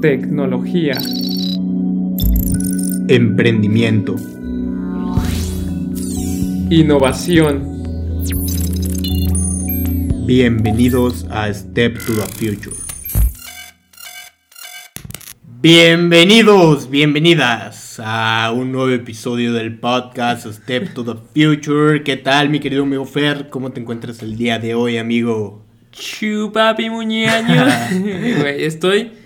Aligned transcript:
tecnología, 0.00 0.94
emprendimiento, 3.08 4.16
innovación. 6.70 7.82
Bienvenidos 10.26 11.26
a 11.28 11.52
Step 11.52 11.98
to 12.06 12.14
the 12.14 12.26
Future. 12.32 12.76
Bienvenidos, 15.60 16.88
bienvenidas 16.88 18.00
a 18.02 18.52
un 18.56 18.72
nuevo 18.72 18.90
episodio 18.90 19.52
del 19.52 19.78
podcast 19.78 20.46
Step 20.46 20.94
to 20.94 21.04
the 21.04 21.20
Future. 21.34 22.02
¿Qué 22.04 22.16
tal, 22.16 22.48
mi 22.48 22.60
querido 22.60 22.84
amigo 22.84 23.04
Fer? 23.04 23.50
¿Cómo 23.50 23.70
te 23.70 23.80
encuentras 23.80 24.22
el 24.22 24.38
día 24.38 24.58
de 24.58 24.74
hoy, 24.74 24.96
amigo? 24.96 25.66
Chupapi 25.92 26.88
muñeño. 26.88 27.66
estoy 28.46 29.19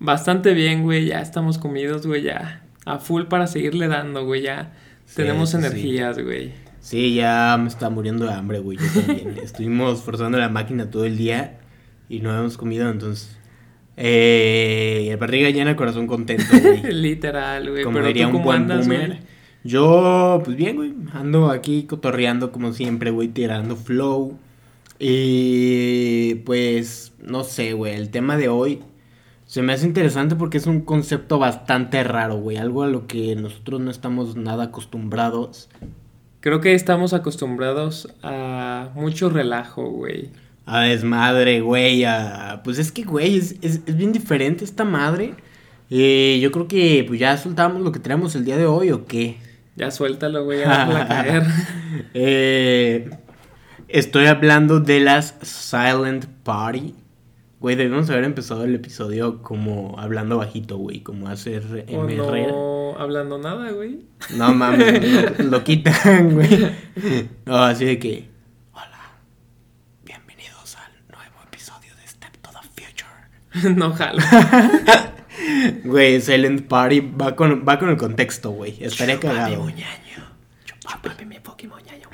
bastante 0.00 0.54
bien, 0.54 0.82
güey. 0.82 1.06
Ya 1.06 1.20
estamos 1.20 1.58
comidos, 1.58 2.06
güey. 2.06 2.22
Ya 2.22 2.62
a 2.84 2.98
full 2.98 3.24
para 3.24 3.46
seguirle 3.46 3.86
dando, 3.86 4.24
güey. 4.24 4.42
Ya 4.42 4.72
tenemos 5.14 5.54
energías, 5.54 6.18
güey. 6.18 6.52
Sí, 6.80 7.14
ya 7.14 7.56
me 7.60 7.68
está 7.68 7.90
muriendo 7.90 8.24
de 8.24 8.32
hambre, 8.32 8.58
güey. 8.58 8.78
Yo 8.78 9.00
también. 9.00 9.38
Estuvimos 9.42 10.02
forzando 10.02 10.38
la 10.38 10.48
máquina 10.48 10.90
todo 10.90 11.04
el 11.04 11.16
día 11.16 11.60
y 12.08 12.20
no 12.20 12.36
hemos 12.36 12.56
comido, 12.56 12.90
entonces. 12.90 13.36
Eh, 13.96 15.08
el 15.10 15.16
barriga 15.18 15.50
llena, 15.50 15.76
corazón 15.76 16.06
contento, 16.06 16.44
güey. 16.50 16.82
Literal, 16.92 17.70
güey. 17.70 17.84
Como 17.84 18.00
diría 18.00 18.26
un 18.28 18.42
buen 18.42 18.66
boomer. 18.66 19.18
Yo, 19.62 20.40
pues 20.42 20.56
bien, 20.56 20.76
güey. 20.76 20.94
Ando 21.12 21.50
aquí 21.50 21.84
cotorreando 21.84 22.50
como 22.50 22.72
siempre, 22.72 23.10
güey, 23.10 23.28
tirando 23.28 23.76
flow. 23.76 24.38
Y 24.98 26.36
pues, 26.46 27.12
no 27.22 27.44
sé, 27.44 27.74
güey. 27.74 27.94
El 27.94 28.08
tema 28.08 28.38
de 28.38 28.48
hoy 28.48 28.80
se 29.50 29.62
me 29.62 29.72
hace 29.72 29.84
interesante 29.84 30.36
porque 30.36 30.58
es 30.58 30.68
un 30.68 30.82
concepto 30.82 31.40
bastante 31.40 32.04
raro, 32.04 32.36
güey. 32.36 32.56
Algo 32.56 32.84
a 32.84 32.86
lo 32.86 33.08
que 33.08 33.34
nosotros 33.34 33.80
no 33.80 33.90
estamos 33.90 34.36
nada 34.36 34.66
acostumbrados. 34.66 35.68
Creo 36.38 36.60
que 36.60 36.72
estamos 36.72 37.14
acostumbrados 37.14 38.14
a 38.22 38.90
mucho 38.94 39.28
relajo, 39.28 39.90
güey. 39.90 40.30
A 40.66 40.82
desmadre, 40.82 41.62
güey. 41.62 42.04
Pues 42.62 42.78
es 42.78 42.92
que, 42.92 43.02
güey, 43.02 43.38
es, 43.38 43.56
es, 43.60 43.84
bien 43.96 44.12
diferente 44.12 44.64
esta 44.64 44.84
madre. 44.84 45.34
Eh, 45.90 46.38
yo 46.40 46.52
creo 46.52 46.68
que 46.68 47.04
pues 47.08 47.18
ya 47.18 47.36
soltamos 47.36 47.82
lo 47.82 47.90
que 47.90 47.98
tenemos 47.98 48.36
el 48.36 48.44
día 48.44 48.56
de 48.56 48.66
hoy, 48.66 48.92
¿o 48.92 49.04
qué? 49.04 49.38
Ya 49.74 49.90
suéltalo, 49.90 50.44
güey, 50.44 50.62
a 50.62 51.08
caer. 51.08 51.42
eh, 52.14 53.10
estoy 53.88 54.26
hablando 54.26 54.78
de 54.78 55.00
las 55.00 55.34
Silent 55.42 56.26
Party. 56.44 56.94
Güey, 57.60 57.76
debemos 57.76 58.08
haber 58.08 58.24
empezado 58.24 58.64
el 58.64 58.74
episodio 58.74 59.42
como 59.42 59.94
hablando 59.98 60.38
bajito, 60.38 60.78
güey, 60.78 61.00
como 61.00 61.28
hacer 61.28 61.62
MR. 61.88 62.46
no 62.48 62.96
hablando 62.98 63.36
nada, 63.36 63.70
güey. 63.70 64.06
No 64.34 64.54
mames, 64.54 65.38
lo, 65.44 65.62
quitan, 65.62 66.32
güey. 66.32 66.72
No, 67.44 67.58
así 67.58 67.84
de 67.84 67.98
que. 67.98 68.30
Hola. 68.72 69.12
Bienvenidos 70.06 70.74
al 70.76 70.90
nuevo 71.10 71.36
episodio 71.48 71.94
de 71.96 72.06
Step 72.08 72.32
to 72.40 72.48
the 72.50 72.82
Future. 72.82 73.74
no 73.76 73.92
jalo. 73.92 74.22
Güey, 75.84 76.20
Silent 76.20 76.66
Party 76.66 77.00
va 77.00 77.34
con, 77.34 77.64
va 77.66 77.78
con 77.78 77.88
el 77.90 77.96
contexto, 77.96 78.50
güey. 78.50 78.76
Estaría 78.80 79.18
cagado. 79.18 79.68
Chupapi 80.64 81.24
mi 81.24 81.36
fucking 81.42 81.68
moñaño. 81.68 82.08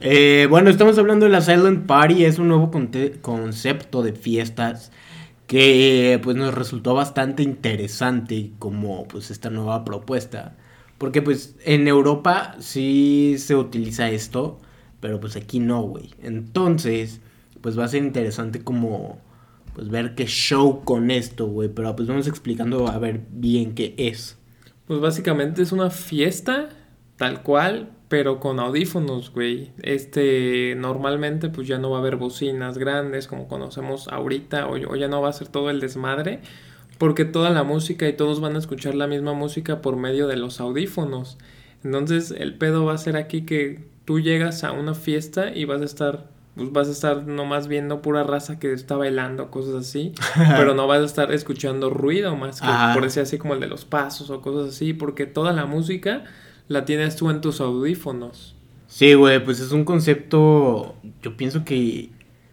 Eh, 0.00 0.46
bueno, 0.48 0.70
estamos 0.70 0.96
hablando 0.98 1.26
de 1.26 1.32
la 1.32 1.40
Silent 1.40 1.86
Party, 1.86 2.24
es 2.24 2.38
un 2.38 2.48
nuevo 2.48 2.70
concepto 3.20 4.02
de 4.02 4.12
fiestas 4.12 4.92
que 5.48 6.20
pues 6.22 6.36
nos 6.36 6.54
resultó 6.54 6.94
bastante 6.94 7.42
interesante 7.42 8.52
como 8.60 9.08
pues 9.08 9.30
esta 9.30 9.50
nueva 9.50 9.84
propuesta. 9.84 10.56
Porque 10.98 11.22
pues 11.22 11.56
en 11.64 11.88
Europa 11.88 12.56
sí 12.60 13.36
se 13.38 13.56
utiliza 13.56 14.10
esto, 14.10 14.60
pero 15.00 15.18
pues 15.20 15.36
aquí 15.36 15.58
no, 15.58 15.82
güey. 15.82 16.10
Entonces, 16.22 17.20
pues 17.60 17.78
va 17.78 17.84
a 17.84 17.88
ser 17.88 18.04
interesante 18.04 18.62
como 18.62 19.20
pues 19.74 19.88
ver 19.88 20.14
qué 20.14 20.26
show 20.26 20.84
con 20.84 21.10
esto, 21.10 21.46
güey. 21.46 21.68
Pero 21.70 21.96
pues 21.96 22.08
vamos 22.08 22.28
explicando 22.28 22.88
a 22.88 22.98
ver 22.98 23.22
bien 23.30 23.74
qué 23.74 23.94
es. 23.96 24.38
Pues 24.86 25.00
básicamente 25.00 25.62
es 25.62 25.72
una 25.72 25.90
fiesta 25.90 26.68
tal 27.16 27.42
cual, 27.42 27.90
pero 28.08 28.40
con 28.40 28.58
audífonos, 28.58 29.32
güey. 29.32 29.70
Este, 29.82 30.74
normalmente 30.76 31.50
pues 31.50 31.68
ya 31.68 31.78
no 31.78 31.90
va 31.90 31.98
a 31.98 32.00
haber 32.00 32.16
bocinas 32.16 32.78
grandes 32.78 33.26
como 33.26 33.48
conocemos 33.48 34.08
ahorita, 34.08 34.66
o, 34.68 34.96
ya 34.96 35.08
no 35.08 35.20
va 35.20 35.28
a 35.28 35.32
ser 35.32 35.48
todo 35.48 35.70
el 35.70 35.80
desmadre, 35.80 36.40
porque 36.96 37.24
toda 37.24 37.50
la 37.50 37.62
música 37.62 38.08
y 38.08 38.14
todos 38.14 38.40
van 38.40 38.56
a 38.56 38.58
escuchar 38.58 38.94
la 38.94 39.06
misma 39.06 39.34
música 39.34 39.82
por 39.82 39.96
medio 39.96 40.26
de 40.26 40.36
los 40.36 40.60
audífonos. 40.60 41.38
Entonces 41.84 42.34
el 42.36 42.56
pedo 42.56 42.84
va 42.84 42.94
a 42.94 42.98
ser 42.98 43.16
aquí 43.16 43.42
que 43.42 43.86
tú 44.04 44.20
llegas 44.20 44.64
a 44.64 44.72
una 44.72 44.94
fiesta 44.94 45.54
y 45.54 45.64
vas 45.64 45.82
a 45.82 45.84
estar 45.84 46.38
pues 46.56 46.72
vas 46.72 46.88
a 46.88 46.90
estar 46.90 47.26
nomás 47.28 47.68
viendo 47.68 48.02
pura 48.02 48.24
raza 48.24 48.58
que 48.58 48.72
está 48.72 48.96
bailando, 48.96 49.48
cosas 49.48 49.76
así, 49.76 50.12
pero 50.56 50.74
no 50.74 50.88
vas 50.88 51.02
a 51.02 51.04
estar 51.04 51.32
escuchando 51.32 51.88
ruido 51.88 52.34
más 52.34 52.60
que 52.60 52.66
por 52.94 53.04
decir 53.04 53.22
así 53.22 53.38
como 53.38 53.54
el 53.54 53.60
de 53.60 53.68
los 53.68 53.84
pasos 53.84 54.30
o 54.30 54.40
cosas 54.40 54.74
así, 54.74 54.92
porque 54.92 55.26
toda 55.26 55.52
la 55.52 55.66
música 55.66 56.24
la 56.68 56.84
tienes 56.84 57.16
tú 57.16 57.30
en 57.30 57.40
tus 57.40 57.60
audífonos. 57.60 58.54
Sí, 58.86 59.14
güey, 59.14 59.44
pues 59.44 59.60
es 59.60 59.72
un 59.72 59.84
concepto, 59.84 60.94
yo 61.22 61.36
pienso 61.36 61.64
que 61.64 62.10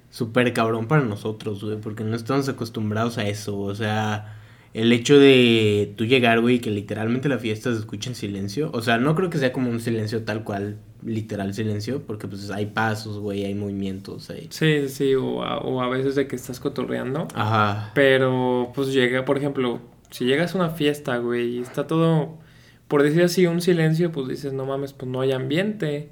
súper 0.09 0.51
cabrón 0.53 0.87
para 0.87 1.03
nosotros, 1.03 1.63
güey, 1.63 1.79
porque 1.79 2.03
no 2.03 2.15
estamos 2.15 2.49
acostumbrados 2.49 3.17
a 3.17 3.27
eso, 3.27 3.57
o 3.57 3.73
sea, 3.73 4.37
el 4.73 4.91
hecho 4.91 5.17
de 5.17 5.93
tú 5.95 6.05
llegar, 6.05 6.41
güey, 6.41 6.59
que 6.59 6.71
literalmente 6.71 7.29
la 7.29 7.37
fiesta 7.37 7.71
se 7.71 7.79
escucha 7.79 8.09
en 8.09 8.15
silencio, 8.15 8.69
o 8.73 8.81
sea, 8.81 8.97
no 8.97 9.15
creo 9.15 9.29
que 9.29 9.37
sea 9.37 9.53
como 9.53 9.69
un 9.69 9.79
silencio 9.79 10.23
tal 10.23 10.43
cual, 10.43 10.77
literal 11.05 11.53
silencio, 11.53 12.01
porque 12.01 12.27
pues 12.27 12.49
hay 12.51 12.65
pasos, 12.65 13.19
güey, 13.19 13.45
hay 13.45 13.55
movimientos 13.55 14.29
ahí. 14.29 14.47
Sí, 14.49 14.89
sí, 14.89 15.15
o 15.15 15.41
a, 15.41 15.59
o 15.59 15.81
a 15.81 15.87
veces 15.87 16.15
de 16.15 16.27
que 16.27 16.35
estás 16.35 16.59
cotorreando. 16.59 17.29
Ajá. 17.33 17.91
Pero, 17.95 18.71
pues 18.75 18.91
llega, 18.91 19.23
por 19.23 19.37
ejemplo, 19.37 19.79
si 20.09 20.25
llegas 20.25 20.53
a 20.53 20.57
una 20.57 20.69
fiesta, 20.69 21.17
güey, 21.17 21.57
y 21.57 21.59
está 21.59 21.87
todo 21.87 22.43
por 22.87 23.03
decir 23.03 23.23
así, 23.23 23.47
un 23.47 23.61
silencio, 23.61 24.11
pues 24.11 24.27
dices, 24.27 24.53
no 24.53 24.65
mames, 24.65 24.93
pues 24.93 25.09
no 25.09 25.21
hay 25.21 25.31
ambiente, 25.31 26.09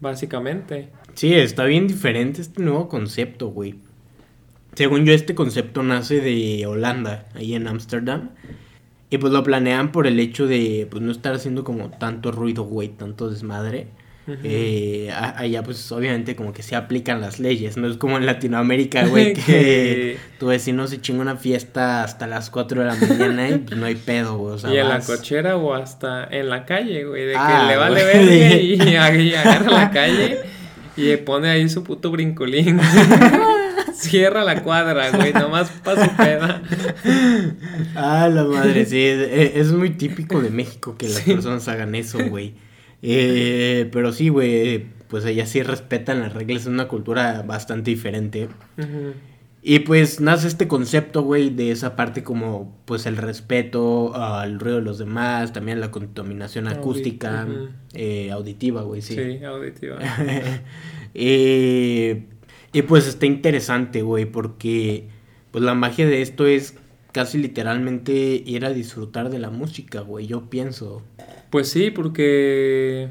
básicamente. 0.00 0.90
Sí, 1.14 1.34
está 1.34 1.64
bien 1.64 1.88
diferente 1.88 2.40
este 2.40 2.62
nuevo 2.62 2.88
concepto, 2.88 3.48
güey. 3.48 3.76
Según 4.74 5.04
yo, 5.04 5.12
este 5.12 5.34
concepto 5.34 5.82
nace 5.82 6.20
de 6.20 6.66
Holanda, 6.66 7.26
ahí 7.34 7.54
en 7.54 7.66
Ámsterdam. 7.66 8.30
Y 9.10 9.18
pues 9.18 9.32
lo 9.32 9.42
planean 9.42 9.90
por 9.90 10.06
el 10.06 10.20
hecho 10.20 10.46
de 10.46 10.86
pues 10.90 11.02
no 11.02 11.10
estar 11.10 11.34
haciendo 11.34 11.64
como 11.64 11.90
tanto 11.90 12.30
ruido, 12.30 12.64
güey, 12.64 12.88
tanto 12.88 13.30
desmadre 13.30 13.88
eh, 14.44 15.10
allá 15.12 15.62
pues 15.62 15.90
obviamente 15.92 16.36
como 16.36 16.52
que 16.52 16.62
se 16.62 16.76
aplican 16.76 17.20
las 17.20 17.38
leyes, 17.40 17.76
no 17.76 17.88
es 17.88 17.96
como 17.96 18.16
en 18.18 18.26
Latinoamérica, 18.26 19.06
güey, 19.06 19.32
que 19.46 20.18
tu 20.38 20.46
vecino 20.48 20.86
se 20.86 21.00
chinga 21.00 21.22
una 21.22 21.36
fiesta 21.36 22.04
hasta 22.04 22.26
las 22.26 22.50
4 22.50 22.82
de 22.82 22.86
la 22.86 22.94
mañana 22.94 23.48
y 23.48 23.58
pues 23.58 23.78
no 23.78 23.86
hay 23.86 23.94
pedo, 23.94 24.36
güey. 24.36 24.56
y 24.72 24.76
en 24.76 24.88
la 24.88 25.00
cochera 25.00 25.56
o 25.56 25.74
hasta 25.74 26.24
en 26.30 26.48
la 26.50 26.66
calle, 26.66 27.04
güey, 27.04 27.26
de 27.26 27.32
que 27.32 27.38
ah, 27.38 27.66
le 27.66 27.76
vale 27.76 28.04
ver 28.04 28.62
y, 28.62 28.74
y, 28.82 29.34
agarra 29.34 29.70
la 29.70 29.90
calle 29.90 30.38
y 30.96 31.16
pone 31.16 31.48
ahí 31.48 31.68
su 31.68 31.84
puto 31.84 32.10
brincolín. 32.10 32.80
Cierra 33.94 34.44
la 34.44 34.62
cuadra, 34.62 35.10
güey, 35.10 35.32
nomás 35.32 35.70
para 35.82 36.04
su 36.04 36.16
peda. 36.16 36.62
Ah, 37.96 38.28
la 38.32 38.44
madre, 38.44 38.84
sí, 38.84 39.02
es, 39.02 39.72
muy 39.72 39.90
típico 39.90 40.40
de 40.40 40.50
México 40.50 40.96
que 40.96 41.08
las 41.08 41.20
personas 41.22 41.66
hagan 41.66 41.94
eso, 41.96 42.18
güey. 42.28 42.54
Eh, 43.02 43.88
pero 43.92 44.12
sí, 44.12 44.28
güey, 44.28 44.86
pues 45.08 45.24
allá 45.24 45.46
sí 45.46 45.62
respetan 45.62 46.20
las 46.20 46.32
reglas, 46.34 46.62
es 46.62 46.68
una 46.68 46.88
cultura 46.88 47.42
bastante 47.42 47.90
diferente. 47.90 48.48
Y 49.60 49.80
pues 49.80 50.20
nace 50.20 50.46
este 50.48 50.68
concepto, 50.68 51.22
güey, 51.22 51.50
de 51.50 51.72
esa 51.72 51.96
parte 51.96 52.22
como, 52.22 52.76
pues 52.84 53.06
el 53.06 53.16
respeto 53.16 54.14
al 54.14 54.60
ruido 54.60 54.78
de 54.78 54.84
los 54.84 54.98
demás, 54.98 55.52
también 55.52 55.80
la 55.80 55.90
contaminación 55.90 56.68
acústica, 56.68 57.46
eh, 57.92 58.30
auditiva, 58.30 58.82
güey, 58.82 59.02
sí. 59.02 59.14
Sí, 59.14 59.44
auditiva. 59.44 59.98
Eh, 61.14 62.26
y 62.72 62.82
pues 62.82 63.08
está 63.08 63.24
interesante, 63.24 64.02
güey, 64.02 64.26
porque 64.26 65.08
pues 65.50 65.64
la 65.64 65.74
magia 65.74 66.06
de 66.06 66.20
esto 66.20 66.46
es 66.46 66.76
casi 67.12 67.38
literalmente 67.38 68.12
ir 68.12 68.64
a 68.64 68.70
disfrutar 68.70 69.30
de 69.30 69.38
la 69.38 69.50
música, 69.50 70.02
güey, 70.02 70.26
yo 70.26 70.50
pienso. 70.50 71.02
Pues 71.50 71.70
sí, 71.70 71.90
porque 71.90 73.08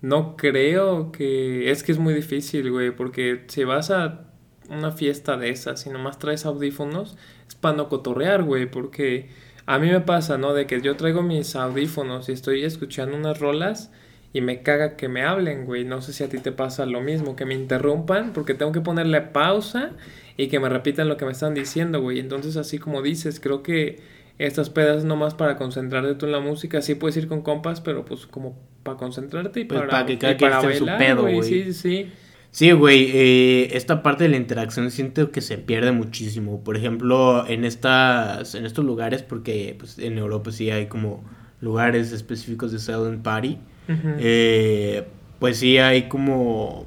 no 0.00 0.36
creo 0.36 1.12
que... 1.12 1.70
Es 1.70 1.82
que 1.82 1.92
es 1.92 1.98
muy 1.98 2.14
difícil, 2.14 2.70
güey, 2.70 2.90
porque 2.90 3.44
si 3.48 3.64
vas 3.64 3.90
a 3.90 4.28
una 4.68 4.90
fiesta 4.90 5.36
de 5.36 5.50
esas 5.50 5.86
y 5.86 5.90
nomás 5.90 6.18
traes 6.18 6.46
audífonos, 6.46 7.16
es 7.46 7.54
para 7.54 7.76
no 7.76 7.88
cotorrear, 7.88 8.42
güey, 8.42 8.70
porque 8.70 9.28
a 9.66 9.78
mí 9.78 9.90
me 9.90 10.00
pasa, 10.00 10.38
¿no? 10.38 10.54
De 10.54 10.66
que 10.66 10.80
yo 10.80 10.96
traigo 10.96 11.22
mis 11.22 11.54
audífonos 11.54 12.28
y 12.28 12.32
estoy 12.32 12.64
escuchando 12.64 13.16
unas 13.16 13.38
rolas 13.38 13.92
y 14.32 14.40
me 14.40 14.62
caga 14.62 14.96
que 14.96 15.08
me 15.08 15.22
hablen, 15.22 15.66
güey. 15.66 15.84
No 15.84 16.02
sé 16.02 16.12
si 16.12 16.24
a 16.24 16.28
ti 16.28 16.38
te 16.38 16.52
pasa 16.52 16.86
lo 16.86 17.00
mismo, 17.00 17.36
que 17.36 17.44
me 17.44 17.54
interrumpan 17.54 18.32
porque 18.32 18.54
tengo 18.54 18.72
que 18.72 18.80
ponerle 18.80 19.20
pausa 19.20 19.92
y 20.36 20.48
que 20.48 20.58
me 20.58 20.68
repitan 20.68 21.08
lo 21.08 21.16
que 21.16 21.26
me 21.26 21.32
están 21.32 21.54
diciendo, 21.54 22.00
güey. 22.00 22.18
Entonces, 22.18 22.56
así 22.56 22.78
como 22.78 23.02
dices, 23.02 23.40
creo 23.40 23.62
que 23.62 24.00
estas 24.38 24.70
pedas 24.70 25.04
nomás 25.04 25.34
para 25.34 25.56
concentrarte 25.56 26.14
tú 26.14 26.26
en 26.26 26.32
la 26.32 26.40
música. 26.40 26.82
Sí 26.82 26.94
puedes 26.94 27.16
ir 27.16 27.28
con 27.28 27.42
compas, 27.42 27.80
pero 27.80 28.04
pues 28.04 28.26
como 28.26 28.58
para 28.82 28.96
concentrarte 28.96 29.60
y 29.60 29.64
Pues 29.64 29.80
para, 29.80 29.90
para 29.90 30.06
que 30.06 30.18
cada 30.18 30.32
y 30.32 30.36
para 30.36 30.56
esté 30.60 30.72
en 30.72 30.78
su 30.78 30.86
pedo, 30.86 31.22
güey. 31.22 31.42
Sí, 31.42 31.72
sí, 31.72 32.10
sí. 32.50 32.72
Güey, 32.72 33.10
eh, 33.12 33.76
esta 33.76 34.02
parte 34.02 34.24
de 34.24 34.30
la 34.30 34.36
interacción 34.36 34.90
siento 34.90 35.30
que 35.30 35.40
se 35.40 35.58
pierde 35.58 35.92
muchísimo. 35.92 36.62
Por 36.64 36.76
ejemplo, 36.76 37.46
en 37.46 37.64
estas, 37.64 38.54
en 38.54 38.66
estos 38.66 38.84
lugares, 38.84 39.22
porque 39.22 39.76
pues, 39.78 39.98
en 39.98 40.18
Europa 40.18 40.50
sí 40.50 40.70
hay 40.70 40.86
como 40.86 41.22
lugares 41.60 42.12
específicos 42.12 42.72
de 42.72 42.78
Silent 42.78 43.22
Party. 43.22 43.58
Eh, 43.88 45.06
pues 45.38 45.58
sí 45.58 45.78
hay 45.78 46.04
como, 46.04 46.86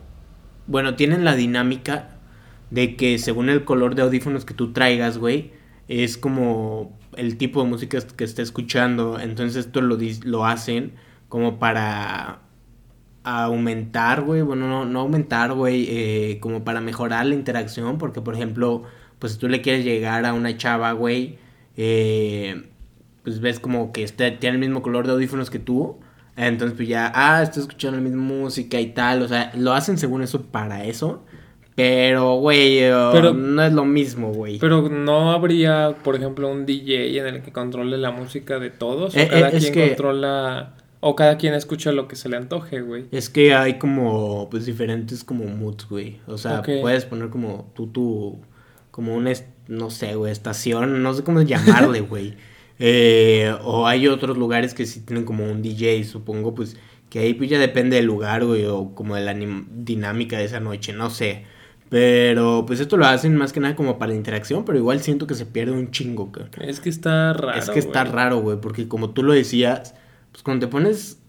bueno, 0.66 0.96
tienen 0.96 1.24
la 1.24 1.36
dinámica 1.36 2.16
de 2.72 2.96
que 2.96 3.18
según 3.20 3.50
el 3.50 3.64
color 3.64 3.96
de 3.96 4.02
audífonos 4.02 4.46
que 4.46 4.54
tú 4.54 4.74
traigas, 4.74 5.18
güey, 5.18 5.52
es 5.88 6.18
como 6.18 6.98
el 7.18 7.38
tipo 7.38 7.64
de 7.64 7.70
música 7.70 8.00
que 8.16 8.24
esté 8.24 8.42
escuchando. 8.42 9.20
Entonces 9.20 9.66
esto 9.66 9.82
lo, 9.82 9.98
lo 10.24 10.46
hacen 10.46 10.94
como 11.30 11.60
para 11.60 12.42
aumentar, 13.26 14.22
güey, 14.22 14.42
bueno, 14.44 14.68
no, 14.68 14.86
no 14.86 15.00
aumentar, 15.02 15.54
güey, 15.54 15.88
eh, 15.90 16.40
como 16.40 16.64
para 16.64 16.80
mejorar 16.80 17.26
la 17.26 17.34
interacción, 17.34 17.98
porque 17.98 18.22
por 18.22 18.36
ejemplo, 18.36 18.84
pues 19.18 19.34
si 19.34 19.40
tú 19.40 19.48
le 19.48 19.62
quieres 19.62 19.84
llegar 19.84 20.26
a 20.26 20.34
una 20.34 20.56
chava, 20.58 20.92
güey, 20.92 21.40
eh, 21.76 22.70
pues 23.24 23.40
ves 23.42 23.60
como 23.60 23.92
que 23.92 24.04
está, 24.04 24.38
tiene 24.40 24.56
el 24.56 24.60
mismo 24.60 24.84
color 24.84 25.08
de 25.08 25.14
audífonos 25.14 25.50
que 25.50 25.58
tú, 25.58 25.98
entonces 26.38 26.76
pues 26.78 26.88
ya, 26.88 27.12
ah, 27.16 27.42
está 27.42 27.60
escuchando 27.60 27.98
la 27.98 28.04
misma 28.04 28.22
música 28.22 28.80
y 28.80 28.94
tal, 28.94 29.24
o 29.24 29.28
sea, 29.28 29.52
lo 29.56 29.74
hacen 29.74 29.98
según 29.98 30.22
eso 30.22 30.44
para 30.44 30.86
eso, 30.86 31.26
pero, 31.76 32.36
güey, 32.36 32.80
eh, 32.80 32.94
Pero- 33.12 33.34
no 33.34 33.62
es 33.64 33.74
lo 33.74 33.84
mismo, 33.86 34.32
güey. 34.32 34.60
Pero 34.60 34.88
no 34.90 35.32
habría, 35.32 35.96
por 36.04 36.16
ejemplo, 36.16 36.50
un 36.50 36.66
DJ 36.66 37.20
en 37.20 37.28
el 37.28 37.42
que 37.42 37.52
controle 37.52 37.98
la 37.98 38.12
música 38.12 38.60
de 38.60 38.70
todos. 38.70 39.14
O 39.16 39.20
Eh, 39.20 39.28
cada 39.30 39.50
eh, 39.50 39.58
quien 39.60 39.74
que- 39.74 39.88
controla. 39.90 40.74
O 41.02 41.16
cada 41.16 41.38
quien 41.38 41.54
escucha 41.54 41.92
lo 41.92 42.08
que 42.08 42.16
se 42.16 42.30
le 42.30 42.38
antoje, 42.38 42.82
güey. 42.82 43.06
Es 43.12 43.30
que 43.30 43.54
hay 43.54 43.78
como, 43.78 44.48
pues, 44.50 44.66
diferentes 44.66 45.24
como 45.24 45.44
moods, 45.46 45.88
güey. 45.88 46.20
O 46.26 46.38
sea, 46.38 46.64
puedes 46.64 47.06
poner 47.06 47.30
como 47.30 47.72
tú, 47.76 47.88
tú, 47.88 48.40
como 48.90 49.14
una, 49.14 49.32
no 49.68 49.92
sé, 49.92 50.16
güey, 50.16 50.32
estación, 50.32 51.04
no 51.04 51.14
sé 51.14 51.24
cómo 51.24 51.42
llamarle, 51.44 52.00
güey. 52.10 52.34
Eh, 52.80 53.54
o 53.64 53.86
hay 53.88 54.08
otros 54.08 54.38
lugares 54.38 54.74
que 54.74 54.86
sí 54.86 55.02
tienen 55.02 55.26
como 55.26 55.44
un 55.46 55.62
DJ, 55.62 56.04
supongo, 56.06 56.56
pues, 56.56 56.78
que 57.10 57.20
ahí 57.20 57.34
pues 57.36 57.50
ya 57.50 57.60
depende 57.60 57.98
del 57.98 58.06
lugar, 58.06 58.44
güey, 58.46 58.66
o 58.66 58.96
como 58.96 59.16
de 59.16 59.24
la 59.24 59.34
dinámica 59.34 60.38
de 60.40 60.46
esa 60.46 60.60
noche, 60.60 60.92
no 60.94 61.10
sé. 61.10 61.44
Pero, 61.96 62.66
pues, 62.68 62.82
esto 62.82 62.98
lo 62.98 63.06
hacen 63.06 63.38
más 63.38 63.54
que 63.54 63.62
nada 63.62 63.78
como 63.78 63.98
para 63.98 64.12
la 64.12 64.18
interacción, 64.18 64.66
pero 64.66 64.78
igual 64.78 65.00
siento 65.00 65.28
que 65.28 65.34
se 65.34 65.46
pierde 65.46 65.72
un 65.72 65.92
chingo, 65.92 66.30
cabrón. 66.30 66.68
Es 66.68 66.82
que 66.82 66.90
está 66.90 67.32
raro. 67.32 67.58
Es 67.58 67.70
que 67.70 67.80
está 67.80 68.04
raro, 68.04 68.40
güey, 68.40 68.60
porque 68.60 68.90
como 68.90 69.12
tú 69.12 69.24
lo 69.24 69.32
decías, 69.32 69.96
pues 70.34 70.44
cuando 70.44 70.68
te 70.68 70.70
pones 70.70 71.20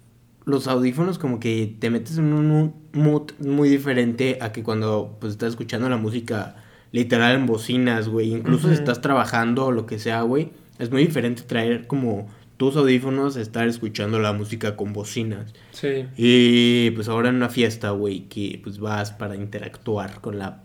los 0.44 0.66
audífonos 0.66 1.20
como 1.20 1.38
que 1.38 1.76
te 1.78 1.88
metes 1.88 2.18
en 2.18 2.32
un 2.32 2.74
mood 2.92 3.30
muy 3.38 3.68
diferente 3.68 4.38
a 4.40 4.50
que 4.50 4.64
cuando 4.64 5.16
pues 5.20 5.34
estás 5.34 5.50
escuchando 5.50 5.88
la 5.88 5.98
música 5.98 6.56
literal 6.90 7.36
en 7.36 7.46
bocinas, 7.46 8.08
güey, 8.08 8.34
incluso 8.34 8.66
si 8.66 8.74
estás 8.74 9.00
trabajando 9.00 9.66
o 9.66 9.70
lo 9.70 9.86
que 9.86 10.00
sea, 10.00 10.22
güey, 10.22 10.50
es 10.80 10.90
muy 10.90 11.06
diferente 11.06 11.42
traer 11.42 11.86
como 11.86 12.26
tus 12.56 12.76
audífonos 12.76 13.36
estar 13.36 13.68
escuchando 13.68 14.18
la 14.18 14.32
música 14.32 14.76
con 14.76 14.92
bocinas. 14.92 15.52
Sí. 15.72 16.06
Y 16.16 16.90
pues 16.92 17.08
ahora 17.08 17.28
en 17.28 17.36
una 17.36 17.50
fiesta, 17.50 17.90
güey, 17.90 18.28
que 18.28 18.60
pues 18.62 18.78
vas 18.78 19.12
para 19.12 19.36
interactuar 19.36 20.20
con 20.20 20.38
la 20.38 20.62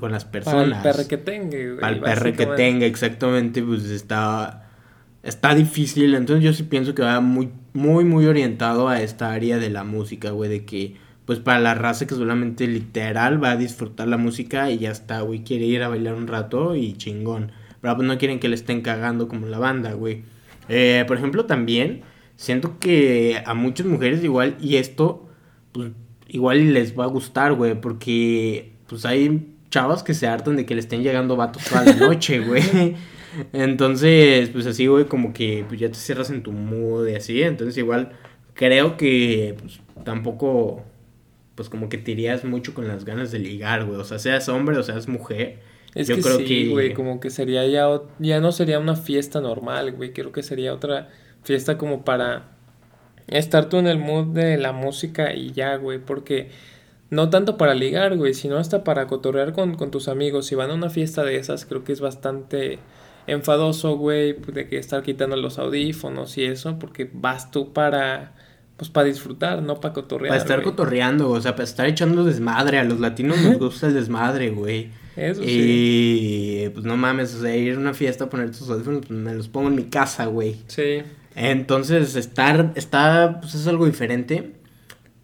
con 0.00 0.12
las 0.12 0.24
Para 0.24 0.30
personas. 0.30 0.78
el 0.78 0.82
perre 0.82 1.08
que 1.08 1.16
tenga, 1.16 1.56
güey. 1.56 1.78
Para 1.80 1.92
el 1.96 2.00
perre 2.00 2.32
que 2.34 2.46
tenga, 2.46 2.86
exactamente, 2.86 3.62
pues 3.62 3.84
está, 3.84 4.70
está 5.22 5.54
difícil. 5.54 6.14
Entonces 6.14 6.44
yo 6.44 6.52
sí 6.52 6.62
pienso 6.64 6.94
que 6.94 7.02
va 7.02 7.20
muy, 7.20 7.50
muy, 7.72 8.04
muy 8.04 8.26
orientado 8.26 8.88
a 8.88 9.00
esta 9.02 9.32
área 9.32 9.58
de 9.58 9.70
la 9.70 9.82
música, 9.84 10.30
güey, 10.30 10.48
de 10.48 10.64
que, 10.64 10.96
pues 11.24 11.40
para 11.40 11.58
la 11.58 11.74
raza 11.74 12.06
que 12.06 12.14
solamente 12.14 12.68
literal 12.68 13.42
va 13.42 13.50
a 13.52 13.56
disfrutar 13.56 14.06
la 14.06 14.16
música 14.16 14.70
y 14.70 14.78
ya 14.78 14.92
está, 14.92 15.22
güey, 15.22 15.42
quiere 15.42 15.64
ir 15.66 15.82
a 15.82 15.88
bailar 15.88 16.14
un 16.14 16.28
rato 16.28 16.76
y 16.76 16.92
chingón. 16.94 17.50
Pero 17.80 17.96
pues 17.96 18.06
no 18.06 18.16
quieren 18.18 18.38
que 18.38 18.48
le 18.48 18.54
estén 18.54 18.80
cagando 18.80 19.26
como 19.28 19.46
la 19.48 19.58
banda, 19.58 19.92
güey. 19.94 20.22
Eh, 20.68 21.04
por 21.06 21.16
ejemplo, 21.16 21.46
también 21.46 22.02
siento 22.36 22.78
que 22.78 23.42
a 23.44 23.54
muchas 23.54 23.86
mujeres 23.86 24.22
igual, 24.22 24.56
y 24.60 24.76
esto, 24.76 25.28
pues 25.72 25.90
igual 26.28 26.74
les 26.74 26.98
va 26.98 27.04
a 27.04 27.08
gustar, 27.08 27.54
güey, 27.54 27.80
porque 27.80 28.72
pues 28.86 29.04
hay 29.04 29.52
chavas 29.70 30.02
que 30.02 30.14
se 30.14 30.26
hartan 30.26 30.56
de 30.56 30.66
que 30.66 30.74
le 30.74 30.80
estén 30.80 31.02
llegando 31.02 31.36
vatos 31.36 31.64
toda 31.64 31.84
la 31.84 31.94
noche, 31.94 32.40
güey. 32.46 32.96
Entonces, 33.52 34.48
pues 34.50 34.66
así, 34.66 34.86
güey, 34.86 35.06
como 35.06 35.32
que 35.32 35.64
pues 35.68 35.80
ya 35.80 35.88
te 35.88 35.94
cierras 35.94 36.30
en 36.30 36.42
tu 36.42 36.52
mood 36.52 37.08
y 37.08 37.16
así. 37.16 37.42
Entonces, 37.42 37.76
igual 37.76 38.12
creo 38.54 38.96
que 38.96 39.56
pues 39.58 39.80
tampoco, 40.04 40.84
pues 41.54 41.68
como 41.68 41.88
que 41.88 41.98
te 41.98 42.12
irías 42.12 42.44
mucho 42.44 42.74
con 42.74 42.88
las 42.88 43.04
ganas 43.04 43.30
de 43.30 43.38
ligar, 43.38 43.84
güey. 43.84 44.00
O 44.00 44.04
sea, 44.04 44.18
seas 44.18 44.48
hombre 44.48 44.78
o 44.78 44.82
seas 44.82 45.08
mujer. 45.08 45.60
Es 45.96 46.08
yo 46.08 46.16
que 46.16 46.22
creo 46.22 46.38
sí, 46.38 46.44
que- 46.44 46.68
güey, 46.68 46.94
como 46.94 47.18
que 47.20 47.30
sería 47.30 47.66
ya, 47.66 47.88
ya 48.18 48.40
no 48.40 48.52
sería 48.52 48.78
una 48.78 48.94
fiesta 48.96 49.40
normal, 49.40 49.92
güey, 49.92 50.12
creo 50.12 50.30
que 50.30 50.42
sería 50.42 50.72
otra 50.74 51.08
fiesta 51.42 51.78
como 51.78 52.04
para 52.04 52.50
estar 53.28 53.68
tú 53.68 53.78
en 53.78 53.86
el 53.86 53.98
mood 53.98 54.26
de 54.34 54.58
la 54.58 54.72
música 54.72 55.32
y 55.34 55.52
ya, 55.52 55.76
güey, 55.76 55.98
porque 55.98 56.50
no 57.08 57.30
tanto 57.30 57.56
para 57.56 57.74
ligar, 57.74 58.16
güey, 58.16 58.34
sino 58.34 58.58
hasta 58.58 58.84
para 58.84 59.06
cotorrear 59.06 59.52
con, 59.52 59.74
con 59.76 59.90
tus 59.90 60.08
amigos. 60.08 60.46
Si 60.46 60.54
van 60.54 60.70
a 60.70 60.74
una 60.74 60.90
fiesta 60.90 61.24
de 61.24 61.36
esas, 61.36 61.64
creo 61.64 61.82
que 61.82 61.92
es 61.92 62.00
bastante 62.00 62.78
enfadoso, 63.26 63.96
güey, 63.96 64.34
de 64.34 64.68
que 64.68 64.78
estar 64.78 65.02
quitando 65.02 65.36
los 65.36 65.58
audífonos 65.58 66.36
y 66.36 66.44
eso, 66.44 66.78
porque 66.78 67.08
vas 67.12 67.50
tú 67.50 67.72
para, 67.72 68.34
pues 68.76 68.90
para 68.90 69.06
disfrutar, 69.06 69.62
no 69.62 69.80
para 69.80 69.94
cotorrear. 69.94 70.28
Para 70.30 70.42
estar 70.42 70.62
cotorreando, 70.62 71.30
o 71.30 71.40
sea, 71.40 71.52
para 71.52 71.64
estar 71.64 71.86
echando 71.86 72.22
desmadre. 72.22 72.78
A 72.78 72.84
los 72.84 73.00
latinos 73.00 73.40
nos 73.40 73.58
gusta 73.58 73.86
el 73.86 73.94
desmadre, 73.94 74.50
güey. 74.50 74.90
Eso 75.16 75.42
sí. 75.42 76.62
Y 76.64 76.68
pues 76.70 76.84
no 76.84 76.96
mames, 76.96 77.34
o 77.34 77.40
sea, 77.40 77.56
ir 77.56 77.74
a 77.74 77.78
una 77.78 77.94
fiesta, 77.94 78.28
poner 78.28 78.50
tus 78.50 78.68
audífonos, 78.68 79.06
pues 79.06 79.18
me 79.18 79.34
los 79.34 79.48
pongo 79.48 79.68
en 79.68 79.74
mi 79.74 79.84
casa, 79.84 80.26
güey. 80.26 80.56
Sí. 80.66 81.02
Entonces, 81.34 82.16
estar, 82.16 82.72
está, 82.76 83.38
pues 83.40 83.54
es 83.54 83.66
algo 83.66 83.86
diferente. 83.86 84.52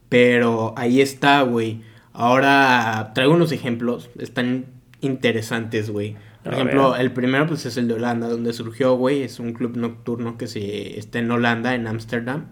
Pero 0.08 0.74
ahí 0.76 1.00
está, 1.00 1.42
güey. 1.42 1.80
Ahora 2.12 3.12
traigo 3.14 3.32
unos 3.32 3.52
ejemplos, 3.52 4.10
están 4.18 4.66
interesantes, 5.00 5.88
güey. 5.90 6.16
Por 6.44 6.52
A 6.52 6.56
ejemplo, 6.56 6.90
ver. 6.92 7.00
el 7.00 7.12
primero 7.12 7.46
pues 7.46 7.64
es 7.66 7.76
el 7.76 7.88
de 7.88 7.94
Holanda, 7.94 8.28
donde 8.28 8.52
surgió, 8.52 8.94
güey. 8.96 9.22
Es 9.22 9.38
un 9.38 9.52
club 9.52 9.76
nocturno 9.76 10.36
que 10.36 10.48
se 10.48 10.98
está 10.98 11.18
en 11.20 11.30
Holanda, 11.30 11.74
en 11.74 11.86
Ámsterdam. 11.86 12.46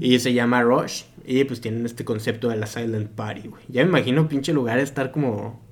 Y 0.00 0.18
se 0.20 0.32
llama 0.32 0.62
Rush. 0.62 1.02
Y 1.24 1.44
pues 1.44 1.60
tienen 1.60 1.84
este 1.84 2.04
concepto 2.04 2.48
de 2.48 2.56
la 2.56 2.66
Silent 2.66 3.10
Party, 3.10 3.48
güey. 3.48 3.62
Ya 3.68 3.82
me 3.82 3.88
imagino 3.90 4.28
pinche 4.28 4.52
lugar 4.52 4.78
estar 4.78 5.10
como. 5.10 5.67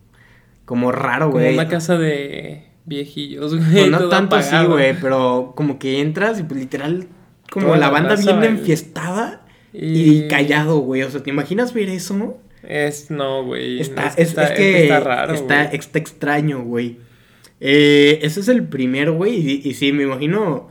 Como 0.66 0.92
raro, 0.92 1.30
Como 1.30 1.42
güey. 1.42 1.54
una 1.54 1.68
casa 1.68 1.96
de 1.96 2.64
viejillos, 2.84 3.56
güey. 3.56 3.70
Pues 3.72 3.90
no 3.90 3.98
todo 3.98 4.08
tanto 4.10 4.36
así, 4.36 4.56
güey, 4.66 4.94
pero 5.00 5.54
como 5.56 5.78
que 5.78 6.00
entras 6.02 6.38
y 6.38 6.42
pues 6.42 6.60
literal. 6.60 7.06
Como 7.50 7.66
Toda 7.68 7.78
la 7.78 7.88
banda 7.88 8.10
raza 8.10 8.32
bien 8.38 8.58
enfiestada 8.58 9.46
y... 9.72 10.24
Y- 10.24 10.28
callado, 10.28 10.78
güey. 10.80 11.02
O 11.04 11.10
sea, 11.10 11.22
¿te 11.22 11.30
imaginas 11.30 11.72
ver 11.72 11.88
eso? 11.88 12.38
Es, 12.62 13.10
no, 13.10 13.44
güey. 13.44 13.80
Está, 13.80 14.08
es 14.08 14.18
está, 14.30 14.44
es 14.44 14.50
es 14.50 14.56
que 14.56 14.62
que 14.72 14.82
está 14.82 15.00
raro, 15.00 15.32
está, 15.34 15.64
güey. 15.64 15.76
está 15.78 15.98
extraño, 15.98 16.62
güey. 16.64 16.98
Eh, 17.60 18.18
ese 18.22 18.40
es 18.40 18.48
el 18.48 18.64
primero, 18.64 19.14
güey. 19.14 19.34
Y, 19.34 19.68
y 19.68 19.74
sí, 19.74 19.92
me 19.92 20.02
imagino. 20.02 20.68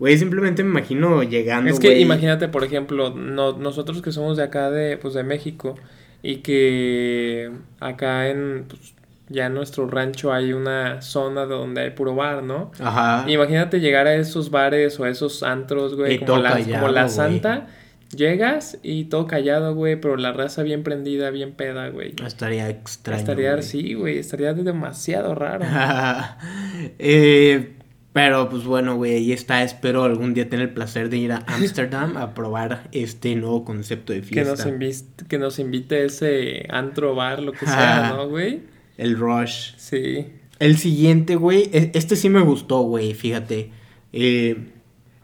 Güey, 0.00 0.18
simplemente 0.18 0.62
me 0.64 0.70
imagino 0.70 1.22
llegando. 1.22 1.70
Es 1.70 1.78
que 1.80 1.98
imagínate, 2.00 2.48
por 2.48 2.64
ejemplo, 2.64 3.10
no, 3.14 3.56
nosotros 3.56 4.02
que 4.02 4.12
somos 4.12 4.36
de 4.36 4.42
acá, 4.44 4.70
de, 4.70 4.96
pues, 4.96 5.14
de 5.14 5.22
México, 5.24 5.76
y 6.22 6.36
que 6.36 7.50
acá 7.80 8.28
en, 8.28 8.64
pues, 8.68 8.94
ya 9.28 9.46
en 9.46 9.54
nuestro 9.54 9.86
rancho 9.88 10.32
hay 10.32 10.52
una 10.52 11.02
zona 11.02 11.44
donde 11.44 11.82
hay 11.82 11.90
puro 11.90 12.14
bar, 12.14 12.42
¿no? 12.42 12.70
Ajá. 12.80 13.24
Imagínate 13.30 13.80
llegar 13.80 14.06
a 14.06 14.14
esos 14.14 14.50
bares 14.50 14.98
o 15.00 15.04
a 15.04 15.10
esos 15.10 15.42
antros, 15.42 15.94
güey, 15.96 16.18
como 16.20 16.38
la, 16.38 16.52
callado, 16.52 16.72
como 16.80 16.92
la 16.92 17.02
güey. 17.02 17.14
santa. 17.14 17.66
Llegas 18.16 18.78
y 18.82 19.04
todo 19.04 19.26
callado, 19.26 19.74
güey, 19.74 20.00
pero 20.00 20.16
la 20.16 20.32
raza 20.32 20.62
bien 20.62 20.82
prendida, 20.82 21.28
bien 21.28 21.52
peda, 21.52 21.90
güey. 21.90 22.14
Estaría 22.24 22.70
extraño. 22.70 23.18
estaría, 23.20 23.52
güey. 23.52 23.62
sí, 23.62 23.92
güey, 23.94 24.18
estaría 24.18 24.54
demasiado 24.54 25.34
raro. 25.34 25.64
Eh, 26.98 27.74
pero 28.12 28.48
pues 28.48 28.64
bueno, 28.64 28.96
güey, 28.96 29.14
ahí 29.16 29.32
está. 29.32 29.62
Espero 29.62 30.04
algún 30.04 30.32
día 30.34 30.48
tener 30.48 30.68
el 30.68 30.74
placer 30.74 31.08
de 31.10 31.18
ir 31.18 31.32
a 31.32 31.36
Ámsterdam 31.46 32.16
a 32.16 32.34
probar 32.34 32.88
este 32.92 33.34
nuevo 33.36 33.64
concepto 33.64 34.12
de 34.12 34.20
Que 34.20 34.26
fiesta. 34.26 34.52
nos, 34.52 34.66
invite, 34.66 35.24
que 35.28 35.38
nos 35.38 35.58
invite 35.58 36.04
ese 36.04 36.66
antro 36.70 37.14
bar, 37.14 37.42
lo 37.42 37.52
que 37.52 37.66
sea, 37.66 38.08
¿no, 38.16 38.28
güey? 38.28 38.62
El 38.98 39.16
Rush. 39.18 39.72
Sí. 39.78 40.26
El 40.58 40.76
siguiente, 40.76 41.36
güey, 41.36 41.70
e- 41.72 41.92
este 41.94 42.14
sí 42.16 42.28
me 42.28 42.42
gustó, 42.42 42.80
güey, 42.82 43.14
fíjate. 43.14 43.70
Eh, 44.12 44.72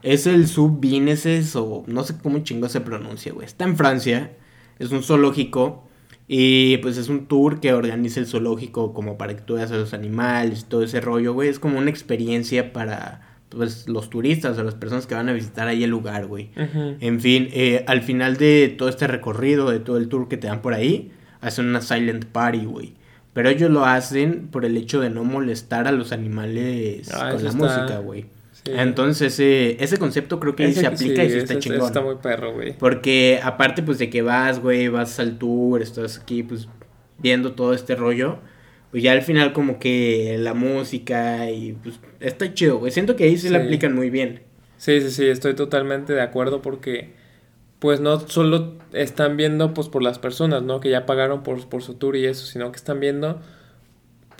Es 0.01 0.27
el 0.27 0.47
Subvineses 0.47 1.55
o 1.55 1.83
no 1.87 2.03
sé 2.03 2.15
cómo 2.21 2.39
chingo 2.39 2.69
se 2.69 2.79
pronuncia, 2.81 3.33
güey. 3.33 3.45
Está 3.47 3.65
en 3.65 3.75
Francia, 3.75 4.31
es 4.79 4.91
un 4.91 5.01
zoológico 5.03 5.87
y 6.27 6.77
pues 6.77 6.97
es 6.97 7.09
un 7.09 7.25
tour 7.25 7.59
que 7.59 7.73
organiza 7.73 8.19
el 8.19 8.27
zoológico 8.27 8.93
como 8.93 9.17
para 9.17 9.35
que 9.35 9.41
tú 9.41 9.55
veas 9.55 9.71
a 9.71 9.77
los 9.77 9.93
animales, 9.95 10.65
todo 10.65 10.83
ese 10.83 11.01
rollo, 11.01 11.33
güey. 11.33 11.49
Es 11.49 11.57
como 11.59 11.79
una 11.79 11.89
experiencia 11.89 12.71
para 12.71 13.21
pues 13.49 13.87
los 13.89 14.09
turistas 14.11 14.57
o 14.59 14.63
las 14.63 14.75
personas 14.75 15.07
que 15.07 15.15
van 15.15 15.27
a 15.29 15.33
visitar 15.33 15.67
ahí 15.67 15.83
el 15.83 15.89
lugar, 15.89 16.27
güey. 16.27 16.49
En 16.99 17.19
fin, 17.19 17.49
eh, 17.51 17.83
al 17.87 18.01
final 18.03 18.37
de 18.37 18.73
todo 18.77 18.89
este 18.89 19.07
recorrido, 19.07 19.69
de 19.71 19.79
todo 19.79 19.97
el 19.97 20.07
tour 20.07 20.27
que 20.27 20.37
te 20.37 20.45
dan 20.47 20.61
por 20.61 20.73
ahí, 20.75 21.11
hacen 21.41 21.65
una 21.67 21.81
silent 21.81 22.25
party, 22.25 22.65
güey. 22.65 22.93
Pero 23.35 23.49
ellos 23.49 23.69
lo 23.69 23.85
hacen 23.85 24.47
por 24.47 24.65
el 24.65 24.75
hecho 24.77 24.99
de 25.01 25.11
no 25.11 25.23
molestar 25.23 25.87
a 25.87 25.91
los 25.91 26.11
animales 26.11 27.11
Ah, 27.13 27.31
con 27.33 27.43
la 27.43 27.49
está- 27.51 27.61
música, 27.63 27.99
güey. 27.99 28.25
Sí. 28.53 28.71
Entonces 28.75 29.33
ese, 29.33 29.83
ese 29.83 29.97
concepto 29.97 30.39
creo 30.39 30.55
que 30.55 30.63
ahí 30.63 30.71
Ese 30.71 30.79
se 30.81 30.87
aplica 30.87 31.21
sí, 31.21 31.27
y 31.27 31.31
sí 31.31 31.37
está 31.37 31.53
ese- 31.53 31.59
chingón. 31.59 31.77
ese 31.79 31.87
Está 31.87 32.01
muy 32.01 32.15
perro, 32.15 32.53
güey. 32.53 32.75
Porque 32.77 33.39
aparte 33.43 33.83
pues 33.83 33.99
de 33.99 34.09
que 34.09 34.21
vas, 34.23 34.59
güey, 34.59 34.87
vas 34.87 35.19
al 35.19 35.37
tour, 35.37 35.81
estás 35.83 36.17
aquí 36.17 36.41
pues 36.41 36.67
viendo 37.19 37.51
todo 37.53 37.73
este 37.73 37.95
rollo, 37.95 38.39
pues 38.89 39.03
ya 39.03 39.11
al 39.11 39.21
final 39.21 39.51
como 39.53 39.77
que 39.79 40.37
la 40.39 40.53
música 40.53 41.51
y 41.51 41.73
pues 41.73 41.99
está 42.21 42.53
chido, 42.53 42.77
güey. 42.79 42.91
Siento 42.91 43.15
que 43.17 43.25
ahí 43.25 43.37
sí, 43.37 43.49
la 43.49 43.59
aplican 43.59 43.93
muy 43.93 44.09
bien. 44.09 44.41
Sí, 44.77 45.01
sí, 45.01 45.11
sí, 45.11 45.27
estoy 45.27 45.53
totalmente 45.55 46.13
de 46.13 46.21
acuerdo 46.21 46.61
porque 46.61 47.13
pues 47.79 47.99
no 47.99 48.19
solo 48.21 48.73
están 48.93 49.37
viendo 49.37 49.73
pues 49.73 49.89
por 49.89 50.01
las 50.01 50.17
personas, 50.19 50.63
¿no? 50.63 50.79
Que 50.79 50.89
ya 50.89 51.05
pagaron 51.05 51.43
por, 51.43 51.67
por 51.67 51.81
su 51.83 51.95
tour 51.95 52.15
y 52.15 52.25
eso, 52.25 52.45
sino 52.45 52.71
que 52.71 52.77
están 52.77 52.99
viendo, 52.99 53.41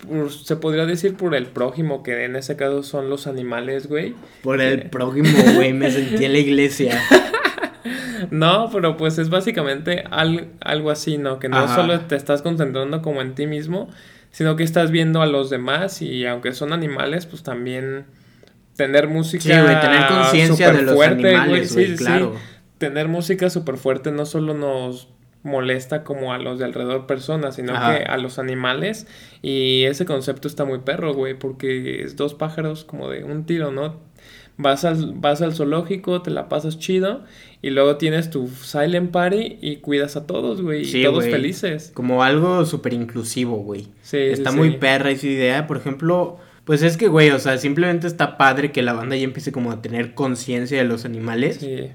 por- 0.08 0.32
se 0.32 0.56
podría 0.56 0.86
decir 0.86 1.14
por 1.16 1.34
el 1.34 1.46
prójimo, 1.46 2.02
que 2.02 2.24
en 2.24 2.36
ese 2.36 2.56
caso 2.56 2.82
son 2.82 3.08
los 3.10 3.26
animales, 3.26 3.86
güey. 3.88 4.14
Por 4.42 4.60
el 4.60 4.82
Sí. 4.82 4.88
prójimo, 4.88 5.28
güey, 5.54 5.72
me 5.72 5.90
sentí 5.90 6.24
en 6.24 6.32
la 6.32 6.38
iglesia. 6.38 7.00
No, 8.30 8.70
pero 8.72 8.96
pues 8.96 9.18
es 9.18 9.28
básicamente 9.28 10.04
al- 10.10 10.48
algo 10.60 10.90
así, 10.90 11.18
¿no? 11.18 11.38
Que 11.38 11.48
no 11.48 11.58
Ajá. 11.58 11.74
solo 11.76 12.00
te 12.00 12.16
estás 12.16 12.42
concentrando 12.42 13.02
como 13.02 13.20
en 13.20 13.34
ti 13.34 13.46
mismo, 13.46 13.88
sino 14.30 14.56
que 14.56 14.64
estás 14.64 14.90
viendo 14.90 15.22
a 15.22 15.26
los 15.26 15.50
demás 15.50 16.02
y 16.02 16.26
aunque 16.26 16.52
son 16.52 16.72
animales, 16.72 17.26
pues 17.26 17.42
también 17.42 18.06
tener 18.76 19.06
música 19.06 19.42
Sí, 19.44 19.50
güey, 19.50 19.80
tener 19.80 20.06
conciencia 20.08 20.72
de 20.72 20.82
los 20.82 21.00
animales, 21.00 21.72
güey, 21.74 21.86
sí, 21.86 21.96
sí, 21.96 22.04
claro. 22.04 22.34
sí. 22.34 22.55
Tener 22.78 23.08
música 23.08 23.48
súper 23.50 23.76
fuerte 23.76 24.10
no 24.12 24.26
solo 24.26 24.54
nos 24.54 25.08
molesta 25.42 26.02
como 26.02 26.32
a 26.32 26.38
los 26.38 26.58
de 26.58 26.64
alrededor 26.64 27.06
personas, 27.06 27.54
sino 27.56 27.74
Ajá. 27.74 27.98
que 27.98 28.04
a 28.04 28.16
los 28.16 28.38
animales 28.38 29.06
y 29.42 29.84
ese 29.84 30.04
concepto 30.04 30.48
está 30.48 30.64
muy 30.64 30.80
perro, 30.80 31.14
güey, 31.14 31.38
porque 31.38 32.02
es 32.02 32.16
dos 32.16 32.34
pájaros 32.34 32.84
como 32.84 33.08
de 33.08 33.22
un 33.24 33.46
tiro, 33.46 33.70
¿no? 33.70 34.00
Vas 34.58 34.84
al, 34.84 35.12
vas 35.14 35.42
al 35.42 35.54
zoológico, 35.54 36.22
te 36.22 36.30
la 36.30 36.48
pasas 36.48 36.78
chido 36.78 37.22
y 37.62 37.70
luego 37.70 37.96
tienes 37.96 38.30
tu 38.30 38.48
silent 38.48 39.10
party 39.12 39.58
y 39.60 39.76
cuidas 39.76 40.16
a 40.16 40.26
todos, 40.26 40.62
güey, 40.62 40.84
Sí, 40.86 41.00
y 41.00 41.04
todos 41.04 41.16
güey. 41.26 41.30
felices. 41.30 41.92
Como 41.94 42.22
algo 42.24 42.64
súper 42.64 42.94
inclusivo, 42.94 43.58
güey. 43.58 43.88
Sí, 44.02 44.16
Está 44.16 44.50
sí, 44.50 44.56
muy 44.56 44.70
sí. 44.70 44.76
perra 44.78 45.10
esa 45.10 45.26
idea. 45.26 45.66
Por 45.66 45.76
ejemplo, 45.76 46.38
pues 46.64 46.82
es 46.82 46.96
que, 46.96 47.06
güey, 47.08 47.30
o 47.30 47.38
sea, 47.38 47.58
simplemente 47.58 48.06
está 48.06 48.36
padre 48.38 48.72
que 48.72 48.82
la 48.82 48.94
banda 48.94 49.14
ya 49.14 49.24
empiece 49.24 49.52
como 49.52 49.70
a 49.70 49.82
tener 49.82 50.14
conciencia 50.14 50.78
de 50.78 50.84
los 50.84 51.04
animales. 51.04 51.58
Sí, 51.60 51.90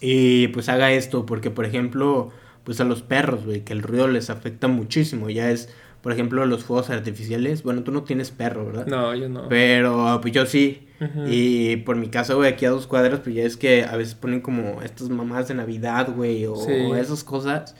Y 0.00 0.48
pues 0.48 0.68
haga 0.68 0.92
esto, 0.92 1.26
porque 1.26 1.50
por 1.50 1.64
ejemplo, 1.64 2.30
pues 2.64 2.80
a 2.80 2.84
los 2.84 3.02
perros, 3.02 3.44
güey, 3.44 3.62
que 3.64 3.72
el 3.72 3.82
ruido 3.82 4.08
les 4.08 4.30
afecta 4.30 4.68
muchísimo. 4.68 5.30
Ya 5.30 5.50
es, 5.50 5.68
por 6.02 6.12
ejemplo, 6.12 6.44
los 6.46 6.64
fuegos 6.64 6.90
artificiales. 6.90 7.62
Bueno, 7.62 7.82
tú 7.82 7.92
no 7.92 8.02
tienes 8.02 8.30
perro, 8.30 8.66
¿verdad? 8.66 8.86
no, 8.86 9.14
yo 9.14 9.28
no. 9.28 9.48
Pero 9.48 10.18
pues 10.22 10.32
yo 10.34 10.46
sí. 10.46 10.82
Y 11.26 11.76
por 11.78 11.96
mi 11.96 12.08
casa, 12.08 12.32
güey, 12.34 12.50
aquí 12.50 12.64
a 12.64 12.70
dos 12.70 12.86
cuadras, 12.86 13.20
pues 13.20 13.34
ya 13.36 13.42
es 13.42 13.56
que 13.58 13.84
a 13.84 13.96
veces 13.96 14.14
ponen 14.14 14.40
como 14.40 14.80
estas 14.82 15.10
mamás 15.10 15.46
de 15.48 15.54
Navidad, 15.54 16.08
güey, 16.14 16.46
o 16.46 16.56
Sí. 16.56 16.72
esas 16.98 17.22
cosas. 17.22 17.76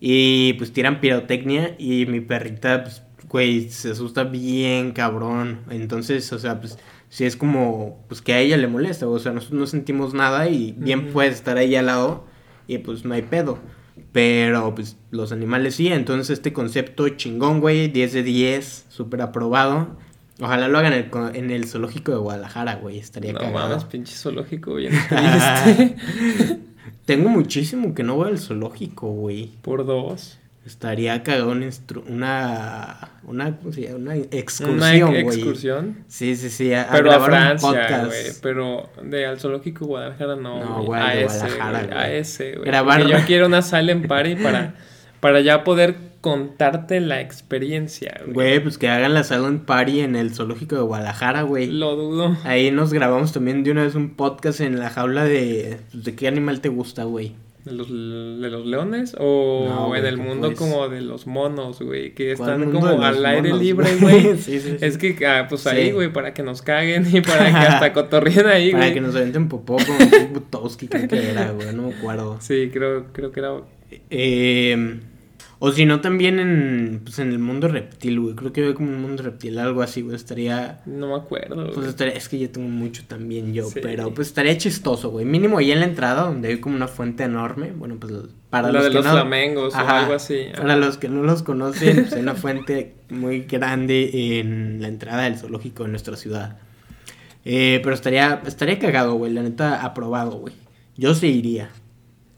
Y 0.00 0.52
pues 0.54 0.72
tiran 0.72 1.00
pirotecnia 1.00 1.74
y 1.78 2.06
mi 2.06 2.20
perrita, 2.20 2.84
pues, 2.84 3.02
güey, 3.28 3.68
se 3.70 3.90
asusta 3.90 4.22
bien 4.24 4.92
cabrón. 4.92 5.60
Entonces, 5.70 6.32
o 6.32 6.38
sea, 6.38 6.60
pues, 6.60 6.78
sí 7.10 7.26
es 7.26 7.36
como, 7.36 8.02
pues 8.08 8.22
que 8.22 8.32
a 8.32 8.38
ella 8.40 8.56
le 8.56 8.66
molesta, 8.66 9.06
o 9.06 9.18
sea, 9.18 9.32
nosotros 9.32 9.60
no 9.60 9.66
sentimos 9.66 10.14
nada 10.14 10.48
y 10.48 10.72
bien 10.78 11.08
puede 11.12 11.28
estar 11.28 11.58
ahí 11.58 11.76
al 11.76 11.86
lado 11.86 12.24
y 12.66 12.78
pues 12.78 13.04
no 13.04 13.12
hay 13.12 13.22
pedo. 13.22 13.58
Pero 14.12 14.74
pues 14.74 14.96
los 15.10 15.30
animales 15.30 15.74
sí, 15.74 15.88
entonces 15.88 16.30
este 16.30 16.54
concepto 16.54 17.06
chingón, 17.10 17.60
güey, 17.60 17.88
10 17.88 18.12
de 18.14 18.22
10, 18.22 18.86
súper 18.88 19.20
aprobado. 19.20 19.98
Ojalá 20.40 20.68
lo 20.68 20.78
hagan 20.78 20.94
en 20.94 21.10
el, 21.12 21.36
en 21.36 21.50
el 21.50 21.66
zoológico 21.66 22.12
de 22.12 22.18
Guadalajara, 22.18 22.76
güey, 22.76 22.98
estaría 22.98 23.34
No 23.34 23.40
cagado. 23.40 23.68
mames, 23.68 23.84
pinche 23.84 24.14
zoológico 24.14 24.74
bien 24.76 24.92
triste. 25.08 25.96
Tengo 27.04 27.28
muchísimo 27.28 27.94
que 27.94 28.02
no 28.02 28.16
voy 28.16 28.28
al 28.30 28.38
zoológico, 28.38 29.08
güey. 29.10 29.50
Por 29.62 29.84
dos. 29.84 30.38
Estaría 30.66 31.22
cagado 31.22 31.50
una, 31.52 31.66
instru- 31.66 32.02
una, 32.06 32.98
una. 33.24 33.58
Una 33.62 33.94
Una 33.96 34.14
excursión, 34.16 35.14
ex- 35.14 35.24
güey. 35.24 35.36
excursión. 35.38 36.04
Sí, 36.06 36.36
sí, 36.36 36.50
sí, 36.50 36.74
a, 36.74 36.86
Pero 36.92 37.12
a 37.12 37.18
un 37.18 37.24
Francia, 37.24 38.04
güey. 38.06 38.18
Pero 38.42 38.90
de 39.02 39.26
al 39.26 39.40
zoológico 39.40 39.86
Guadalajara 39.86 40.36
no. 40.36 40.60
No, 40.62 40.82
güey. 40.84 41.00
a 41.00 41.14
de 41.14 41.24
ese, 41.24 41.38
Guadalajara. 41.38 42.00
A 42.00 42.12
ese, 42.12 42.52
güey. 42.56 42.66
Grabar- 42.66 43.06
yo 43.06 43.16
quiero 43.26 43.46
una 43.46 43.62
silent 43.62 44.06
party 44.06 44.36
para, 44.36 44.74
para 45.20 45.40
ya 45.40 45.64
poder 45.64 45.96
contarte 46.20 47.00
la 47.00 47.22
experiencia, 47.22 48.20
güey. 48.24 48.34
Güey, 48.34 48.60
pues 48.62 48.76
que 48.76 48.88
hagan 48.90 49.14
la 49.14 49.24
Silent 49.24 49.64
Party 49.64 50.00
en 50.00 50.16
el 50.16 50.34
zoológico 50.34 50.76
de 50.76 50.82
Guadalajara, 50.82 51.40
güey. 51.42 51.68
Lo 51.68 51.96
dudo. 51.96 52.36
Ahí 52.44 52.70
nos 52.70 52.92
grabamos 52.92 53.32
también 53.32 53.64
de 53.64 53.70
una 53.70 53.84
vez 53.84 53.94
un 53.94 54.10
podcast 54.16 54.60
en 54.60 54.78
la 54.78 54.90
jaula 54.90 55.24
de... 55.24 55.78
pues, 55.90 56.04
¿De 56.04 56.14
qué 56.14 56.28
animal 56.28 56.60
te 56.60 56.68
gusta, 56.68 57.04
güey? 57.04 57.32
¿De 57.64 57.72
los, 57.72 57.88
de 57.88 58.48
los 58.50 58.64
leones? 58.66 59.14
¿O 59.18 59.66
No, 59.68 59.86
güey, 59.88 60.00
en 60.00 60.06
el 60.06 60.16
¿qué 60.16 60.22
mundo 60.22 60.48
pues? 60.48 60.58
como 60.58 60.88
de 60.88 61.02
los 61.02 61.26
monos, 61.26 61.80
güey? 61.82 62.14
Que 62.14 62.34
¿Cuál 62.34 62.62
están 62.62 62.72
como 62.72 62.86
al 63.02 63.26
aire 63.26 63.48
monos, 63.50 63.60
libre, 63.62 63.96
güey? 64.00 64.36
Sí, 64.38 64.60
sí, 64.60 64.60
sí. 64.60 64.76
Es 64.80 64.96
que, 64.96 65.26
ah, 65.26 65.46
pues 65.48 65.66
ahí, 65.66 65.92
güey, 65.92 66.10
para 66.12 66.32
que 66.32 66.42
nos 66.42 66.62
caguen 66.62 67.06
y 67.14 67.20
para 67.20 67.50
que 67.50 67.56
hasta 67.66 67.92
cotorreen 67.94 68.46
ahí, 68.46 68.72
Para 68.72 68.84
güey. 68.84 68.94
que 68.94 69.00
nos 69.02 69.14
aventen 69.14 69.48
popó 69.48 69.78
Steve 69.78 70.30
Butowski, 70.32 70.88
creo 70.88 71.08
que 71.08 71.30
era, 71.30 71.50
güey, 71.52 71.74
no 71.74 71.88
me 71.88 71.94
acuerdo. 71.94 72.38
Sí, 72.40 72.70
creo, 72.72 73.06
creo 73.12 73.30
que 73.30 73.40
era... 73.40 73.52
Eh, 74.08 75.00
o 75.58 75.72
si 75.72 75.84
no, 75.84 76.00
también 76.00 76.38
en, 76.40 77.00
pues, 77.04 77.18
en 77.18 77.30
el 77.32 77.38
mundo 77.38 77.68
reptil, 77.68 78.18
güey. 78.20 78.34
Creo 78.34 78.52
que 78.52 78.60
veo 78.62 78.74
como 78.74 78.88
un 78.88 79.00
mundo 79.00 79.22
reptil, 79.22 79.58
algo 79.58 79.82
así, 79.82 80.00
güey. 80.02 80.16
Estaría... 80.16 80.80
No 80.86 81.08
me 81.08 81.14
acuerdo, 81.16 81.70
Pues 81.72 81.86
estaría, 81.86 82.14
es 82.14 82.28
que 82.28 82.38
yo 82.38 82.50
tengo 82.50 82.68
mucho 82.68 83.02
también 83.06 83.52
yo, 83.52 83.64
Sí. 83.68 83.80
pero 83.82 84.12
pues 84.14 84.28
estaría 84.28 84.56
chistoso, 84.56 85.10
güey. 85.10 85.26
Mínimo 85.26 85.58
ahí 85.58 85.70
en 85.72 85.80
la 85.80 85.86
entrada 85.86 86.22
donde 86.22 86.48
hay 86.48 86.60
como 86.60 86.76
una 86.76 86.88
fuente 86.88 87.24
enorme. 87.24 87.72
Bueno, 87.72 87.96
pues 88.00 88.12
para 88.48 88.68
Lo 88.68 88.74
los 88.74 88.84
de 88.84 88.88
que 88.90 88.94
los 88.96 89.04
no... 89.04 89.12
flamengos 89.12 89.74
o 89.74 89.78
algo 89.78 90.14
así. 90.14 90.46
Para 90.56 90.76
los 90.76 90.96
que 90.96 91.08
no 91.08 91.22
los 91.22 91.42
conocen, 91.42 91.96
pues, 91.96 92.12
hay 92.14 92.22
una 92.22 92.34
fuente 92.34 92.94
muy 93.10 93.40
grande 93.42 94.38
en 94.40 94.80
la 94.80 94.88
entrada 94.88 95.24
del 95.24 95.36
zoológico 95.36 95.84
de 95.84 95.90
nuestra 95.90 96.16
ciudad. 96.16 96.58
Eh, 97.44 97.80
pero 97.82 97.94
estaría, 97.94 98.42
estaría 98.46 98.78
cagado, 98.78 99.14
güey. 99.14 99.32
La 99.32 99.42
neta, 99.42 99.82
aprobado, 99.84 100.32
güey. 100.32 100.54
Yo 100.96 101.14
sí 101.14 101.28
iría. 101.28 101.70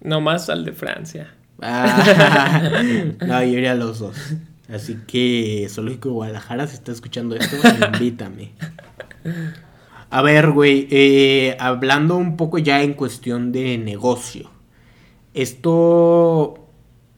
No 0.00 0.20
más 0.20 0.48
al 0.50 0.64
de 0.64 0.72
Francia. 0.72 1.34
Ah, 1.62 2.82
no, 3.26 3.42
yo 3.42 3.58
iría 3.58 3.72
a 3.72 3.76
los 3.76 4.00
dos. 4.00 4.16
Así 4.68 4.98
que, 5.06 5.66
Zoológico 5.70 6.08
de 6.08 6.14
Guadalajara, 6.14 6.66
si 6.66 6.74
estás 6.74 6.96
escuchando 6.96 7.36
esto, 7.36 7.56
invítame. 7.92 8.52
A 10.10 10.22
ver, 10.22 10.50
güey, 10.50 10.88
eh, 10.90 11.56
hablando 11.60 12.16
un 12.16 12.36
poco 12.36 12.58
ya 12.58 12.82
en 12.82 12.94
cuestión 12.94 13.52
de 13.52 13.78
negocio. 13.78 14.50
Esto, 15.34 16.66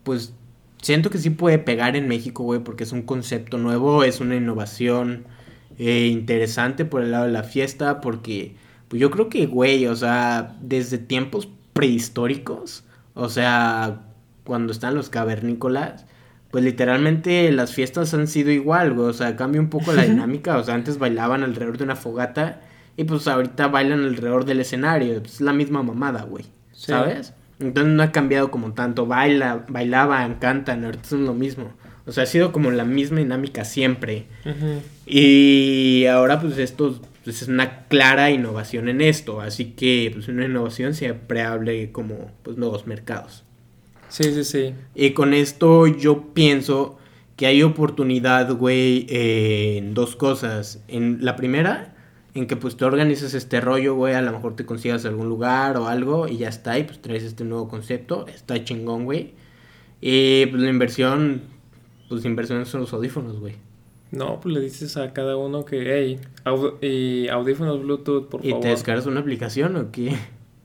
pues, 0.02 0.34
siento 0.82 1.10
que 1.10 1.18
sí 1.18 1.30
puede 1.30 1.58
pegar 1.58 1.96
en 1.96 2.06
México, 2.06 2.44
güey, 2.44 2.60
porque 2.60 2.84
es 2.84 2.92
un 2.92 3.02
concepto 3.02 3.58
nuevo, 3.58 4.04
es 4.04 4.20
una 4.20 4.36
innovación 4.36 5.24
eh, 5.78 6.08
interesante 6.08 6.84
por 6.84 7.02
el 7.02 7.12
lado 7.12 7.26
de 7.26 7.32
la 7.32 7.42
fiesta, 7.44 8.00
porque, 8.00 8.56
pues 8.88 9.00
yo 9.00 9.10
creo 9.10 9.28
que, 9.28 9.46
güey, 9.46 9.86
o 9.86 9.96
sea, 9.96 10.56
desde 10.60 10.98
tiempos 10.98 11.48
prehistóricos, 11.72 12.84
o 13.14 13.28
sea, 13.28 14.02
cuando 14.44 14.72
están 14.72 14.94
los 14.94 15.08
cavernícolas, 15.10 16.06
pues 16.50 16.62
literalmente 16.64 17.50
las 17.50 17.72
fiestas 17.72 18.14
han 18.14 18.28
sido 18.28 18.50
igual, 18.52 18.92
güey, 18.92 19.08
o 19.08 19.12
sea, 19.12 19.34
cambia 19.36 19.60
un 19.60 19.70
poco 19.70 19.92
la 19.92 20.02
dinámica, 20.06 20.56
o 20.58 20.64
sea, 20.64 20.74
antes 20.74 20.98
bailaban 20.98 21.42
alrededor 21.42 21.78
de 21.78 21.84
una 21.84 21.96
fogata 21.96 22.60
y 22.96 23.04
pues 23.04 23.26
ahorita 23.26 23.68
bailan 23.68 24.04
alrededor 24.04 24.44
del 24.44 24.60
escenario, 24.60 25.20
es 25.24 25.40
la 25.40 25.52
misma 25.52 25.82
mamada, 25.82 26.22
güey, 26.22 26.44
Sí. 26.72 26.86
¿sabes? 26.92 27.32
Entonces 27.60 27.92
no 27.94 28.02
ha 28.02 28.12
cambiado 28.12 28.50
como 28.50 28.72
tanto, 28.72 29.06
baila, 29.06 29.64
bailaban, 29.68 30.34
cantan, 30.36 30.84
ahorita 30.84 31.08
son 31.08 31.24
lo 31.24 31.34
mismo. 31.34 31.72
O 32.04 32.12
sea, 32.12 32.24
ha 32.24 32.26
sido 32.26 32.52
como 32.52 32.70
la 32.72 32.84
misma 32.84 33.20
dinámica 33.20 33.64
siempre. 33.64 34.26
Y 35.06 36.04
ahora 36.06 36.40
pues 36.40 36.58
esto 36.58 37.00
pues, 37.22 37.42
es 37.42 37.48
una 37.48 37.84
clara 37.86 38.30
innovación 38.30 38.88
en 38.88 39.00
esto, 39.00 39.40
así 39.40 39.66
que 39.72 40.10
pues 40.12 40.28
una 40.28 40.44
innovación 40.46 40.94
siempre 40.94 41.42
hable 41.42 41.92
como 41.92 42.30
pues 42.42 42.56
nuevos 42.56 42.86
mercados. 42.86 43.43
Sí, 44.14 44.32
sí, 44.32 44.44
sí. 44.44 44.74
Y 44.94 45.10
con 45.10 45.34
esto 45.34 45.88
yo 45.88 46.32
pienso 46.34 46.98
que 47.34 47.46
hay 47.46 47.64
oportunidad, 47.64 48.48
güey, 48.54 49.06
eh, 49.08 49.78
en 49.78 49.92
dos 49.92 50.14
cosas. 50.14 50.84
En 50.86 51.18
la 51.24 51.34
primera, 51.34 51.96
en 52.34 52.46
que 52.46 52.54
pues 52.54 52.76
tú 52.76 52.84
organizas 52.84 53.34
este 53.34 53.60
rollo, 53.60 53.96
güey, 53.96 54.14
a 54.14 54.22
lo 54.22 54.30
mejor 54.30 54.54
te 54.54 54.64
consigas 54.64 55.04
algún 55.04 55.28
lugar 55.28 55.76
o 55.78 55.88
algo 55.88 56.28
y 56.28 56.36
ya 56.36 56.48
está, 56.48 56.78
y 56.78 56.84
pues 56.84 57.02
traes 57.02 57.24
este 57.24 57.42
nuevo 57.42 57.66
concepto, 57.66 58.28
está 58.28 58.62
chingón, 58.62 59.04
güey. 59.04 59.32
Y 60.00 60.46
pues 60.46 60.62
la 60.62 60.70
inversión, 60.70 61.42
pues 62.08 62.24
inversión 62.24 62.64
son 62.66 62.82
los 62.82 62.92
audífonos, 62.92 63.40
güey. 63.40 63.56
No, 64.12 64.38
pues 64.38 64.54
le 64.54 64.60
dices 64.60 64.96
a 64.96 65.12
cada 65.12 65.36
uno 65.36 65.64
que, 65.64 65.92
hey, 65.92 66.20
y 66.88 67.26
audífonos 67.26 67.82
Bluetooth, 67.82 68.28
por 68.28 68.42
favor. 68.42 68.58
¿Y 68.58 68.60
te 68.60 68.68
descargas 68.68 69.06
una 69.06 69.18
aplicación 69.18 69.74
o 69.74 69.90
qué? 69.90 70.16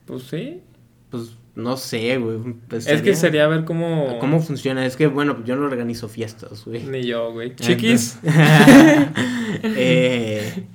Pues 0.06 0.22
sí. 0.22 0.62
Pues 1.10 1.36
no 1.60 1.78
sé, 1.78 2.18
güey. 2.18 2.38
Pues, 2.68 2.88
es 2.88 3.02
que 3.02 3.16
sería 3.16 3.48
ver 3.48 3.66
cómo... 3.66 4.18
¿Cómo 4.20 4.42
funciona? 4.42 4.86
Es 4.86 4.96
que, 4.96 5.08
bueno, 5.08 5.44
yo 5.46 5.56
no 5.56 5.66
organizo 5.66 6.10
fiestas, 6.10 6.66
güey. 6.66 6.84
Ni 6.84 7.04
yo, 7.04 7.32
güey. 7.32 7.56
Chiquis. 7.56 8.20
eh, 9.64 10.66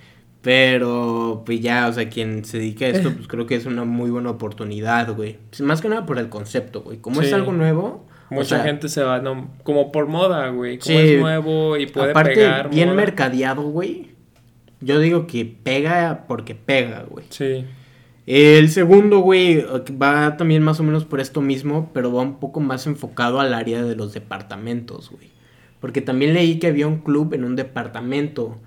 pero, 0.43 1.43
pues 1.45 1.61
ya, 1.61 1.89
o 1.89 1.93
sea, 1.93 2.09
quien 2.09 2.45
se 2.45 2.59
dedica 2.59 2.85
a 2.85 2.89
esto, 2.89 3.13
pues 3.13 3.27
creo 3.27 3.47
que 3.47 3.57
es 3.57 3.67
una 3.67 3.85
muy 3.85 4.11
buena 4.11 4.31
oportunidad, 4.31 5.15
güey. 5.15 5.39
Pues, 5.51 5.61
más 5.63 5.81
que 5.81 5.89
nada 5.89 6.07
por 6.07 6.19
el 6.19 6.29
concepto, 6.29 6.83
güey. 6.83 6.99
Como 6.99 7.23
es 7.23 7.33
algo 7.33 7.53
nuevo... 7.53 8.07
Mucha 8.31 8.65
gente 8.65 8.89
se 8.89 9.03
va, 9.03 9.21
no, 9.21 9.51
como 9.63 9.93
por 9.93 10.07
moda, 10.07 10.49
güey. 10.49 10.79
Como 10.79 10.99
es 10.99 11.21
nuevo 11.21 11.77
y 11.77 11.87
puede 11.87 12.11
aparte, 12.11 12.35
pegar. 12.35 12.71
bien 12.71 12.95
mercadeado, 12.97 13.63
güey. 13.63 14.09
Yo 14.81 14.99
digo 14.99 15.27
que 15.27 15.45
pega 15.45 16.25
porque 16.27 16.55
pega, 16.55 17.05
güey. 17.09 17.27
Sí. 17.29 17.65
El 18.27 18.71
segundo, 18.71 19.19
güey, 19.21 19.65
va 20.01 20.37
también 20.37 20.63
más 20.63 20.81
o 20.81 20.83
menos 20.83 21.05
por 21.05 21.21
esto 21.21 21.41
mismo, 21.41 21.91
pero 21.93 22.13
va 22.13 22.23
un 22.23 22.41
poco 22.41 22.61
más 22.61 22.87
enfocado 22.87 23.39
al 23.39 23.53
área 23.53 23.83
de 23.83 23.97
los 23.97 24.15
departamentos, 24.15 25.11
güey. 25.11 25.31
Porque 25.81 26.01
también 26.01 26.33
leí 26.33 26.59
que 26.59 26.69
había 26.69 26.87
un 26.87 27.01
club 27.01 27.35
en 27.35 27.45
un 27.45 27.57
departamento, 27.57 28.59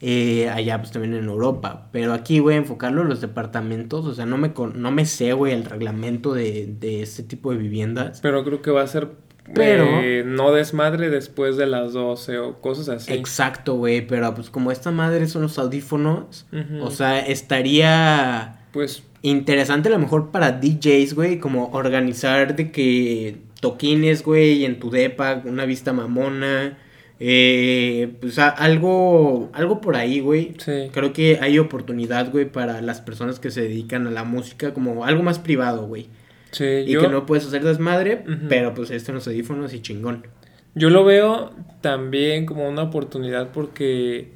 eh, 0.00 0.50
allá 0.50 0.78
pues 0.78 0.92
también 0.92 1.14
en 1.14 1.24
Europa. 1.24 1.88
Pero 1.92 2.12
aquí, 2.12 2.40
güey, 2.40 2.58
enfocarlo 2.58 3.00
en 3.00 3.08
los 3.08 3.22
departamentos, 3.22 4.04
o 4.04 4.12
sea, 4.12 4.26
no 4.26 4.36
me, 4.36 4.52
no 4.74 4.90
me 4.90 5.06
sé, 5.06 5.32
güey, 5.32 5.54
el 5.54 5.64
reglamento 5.64 6.34
de, 6.34 6.74
de 6.78 7.00
este 7.00 7.22
tipo 7.22 7.50
de 7.52 7.56
viviendas. 7.56 8.20
Pero 8.20 8.44
creo 8.44 8.60
que 8.60 8.70
va 8.70 8.82
a 8.82 8.86
ser 8.86 9.08
pero 9.54 10.00
eh, 10.02 10.24
no 10.26 10.52
desmadre 10.52 11.08
después 11.08 11.56
de 11.56 11.66
las 11.66 11.92
12 11.92 12.38
o 12.38 12.60
cosas 12.60 12.88
así. 12.88 13.12
Exacto, 13.12 13.74
güey, 13.74 14.06
pero 14.06 14.34
pues 14.34 14.50
como 14.50 14.72
esta 14.72 14.90
madre 14.90 15.28
son 15.28 15.42
los 15.42 15.58
audífonos, 15.58 16.46
o 16.80 16.90
sea, 16.90 17.20
estaría 17.20 18.55
pues 18.76 19.02
interesante 19.22 19.88
a 19.88 19.92
lo 19.92 19.98
mejor 19.98 20.30
para 20.30 20.52
DJs, 20.52 21.14
güey, 21.14 21.38
como 21.38 21.70
organizar 21.72 22.56
de 22.56 22.70
que 22.70 23.38
toquines, 23.60 24.22
güey, 24.22 24.66
en 24.66 24.78
tu 24.78 24.90
depa, 24.90 25.40
una 25.46 25.64
vista 25.64 25.94
mamona. 25.94 26.76
Eh, 27.18 28.12
pues 28.20 28.38
algo, 28.38 29.48
algo 29.54 29.80
por 29.80 29.96
ahí, 29.96 30.20
güey. 30.20 30.52
Sí. 30.58 30.90
Creo 30.92 31.14
que 31.14 31.38
hay 31.40 31.58
oportunidad, 31.58 32.30
güey, 32.30 32.44
para 32.44 32.82
las 32.82 33.00
personas 33.00 33.40
que 33.40 33.50
se 33.50 33.62
dedican 33.62 34.06
a 34.08 34.10
la 34.10 34.24
música, 34.24 34.74
como 34.74 35.06
algo 35.06 35.22
más 35.22 35.38
privado, 35.38 35.86
güey. 35.86 36.08
Sí, 36.50 36.84
y 36.86 36.98
que 36.98 37.08
no 37.08 37.24
puedes 37.24 37.46
hacer 37.46 37.64
desmadre, 37.64 38.24
pero 38.50 38.74
pues 38.74 38.90
esto 38.90 39.10
en 39.10 39.14
los 39.14 39.26
audífonos 39.26 39.72
y 39.72 39.80
chingón. 39.80 40.26
Yo 40.74 40.90
lo 40.90 41.02
veo 41.02 41.52
también 41.80 42.44
como 42.44 42.68
una 42.68 42.82
oportunidad 42.82 43.52
porque 43.52 44.32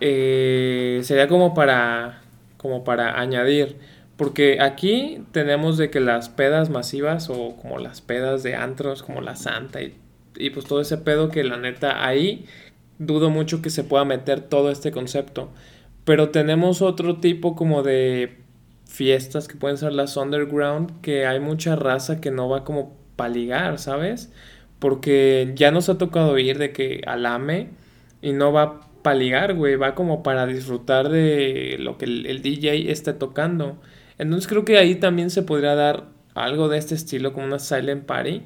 eh, 0.00 1.00
sería 1.02 1.26
como 1.26 1.52
para 1.52 2.22
como 2.58 2.84
para 2.84 3.18
añadir. 3.18 3.76
Porque 4.18 4.60
aquí 4.60 5.24
tenemos 5.32 5.78
de 5.78 5.90
que 5.90 6.00
las 6.00 6.28
pedas 6.28 6.68
masivas 6.68 7.30
o 7.30 7.56
como 7.56 7.78
las 7.78 8.02
pedas 8.02 8.42
de 8.42 8.56
antros, 8.56 9.02
como 9.02 9.22
la 9.22 9.36
Santa 9.36 9.80
y, 9.80 9.96
y 10.36 10.50
pues 10.50 10.66
todo 10.66 10.82
ese 10.82 10.98
pedo 10.98 11.30
que 11.30 11.44
la 11.44 11.56
neta 11.56 12.04
ahí 12.04 12.44
dudo 12.98 13.30
mucho 13.30 13.62
que 13.62 13.70
se 13.70 13.84
pueda 13.84 14.04
meter 14.04 14.40
todo 14.40 14.70
este 14.70 14.90
concepto. 14.90 15.50
Pero 16.04 16.30
tenemos 16.30 16.82
otro 16.82 17.18
tipo 17.18 17.54
como 17.54 17.82
de 17.82 18.38
fiestas 18.86 19.46
que 19.46 19.56
pueden 19.56 19.76
ser 19.76 19.92
las 19.92 20.16
underground, 20.16 21.00
que 21.00 21.26
hay 21.26 21.40
mucha 21.40 21.76
raza 21.76 22.20
que 22.20 22.30
no 22.30 22.48
va 22.48 22.64
como 22.64 22.96
para 23.16 23.30
ligar, 23.30 23.78
¿sabes? 23.78 24.32
Porque 24.78 25.52
ya 25.54 25.70
nos 25.70 25.88
ha 25.88 25.98
tocado 25.98 26.38
ir 26.38 26.58
de 26.58 26.72
que 26.72 27.02
alame 27.06 27.68
y 28.22 28.32
no 28.32 28.52
va 28.52 28.87
para 29.08 29.18
ligar, 29.18 29.54
güey, 29.54 29.76
va 29.76 29.94
como 29.94 30.22
para 30.22 30.44
disfrutar 30.44 31.08
de 31.08 31.76
lo 31.80 31.96
que 31.96 32.04
el, 32.04 32.42
DJ 32.42 32.92
esté 32.92 33.14
tocando. 33.14 33.78
Entonces 34.18 34.46
creo 34.46 34.66
que 34.66 34.76
ahí 34.76 34.96
también 34.96 35.30
se 35.30 35.42
podría 35.42 35.74
dar 35.74 36.08
algo 36.34 36.68
de 36.68 36.76
este 36.76 36.94
estilo, 36.94 37.32
como 37.32 37.46
una 37.46 37.58
silent 37.58 38.04
party. 38.04 38.42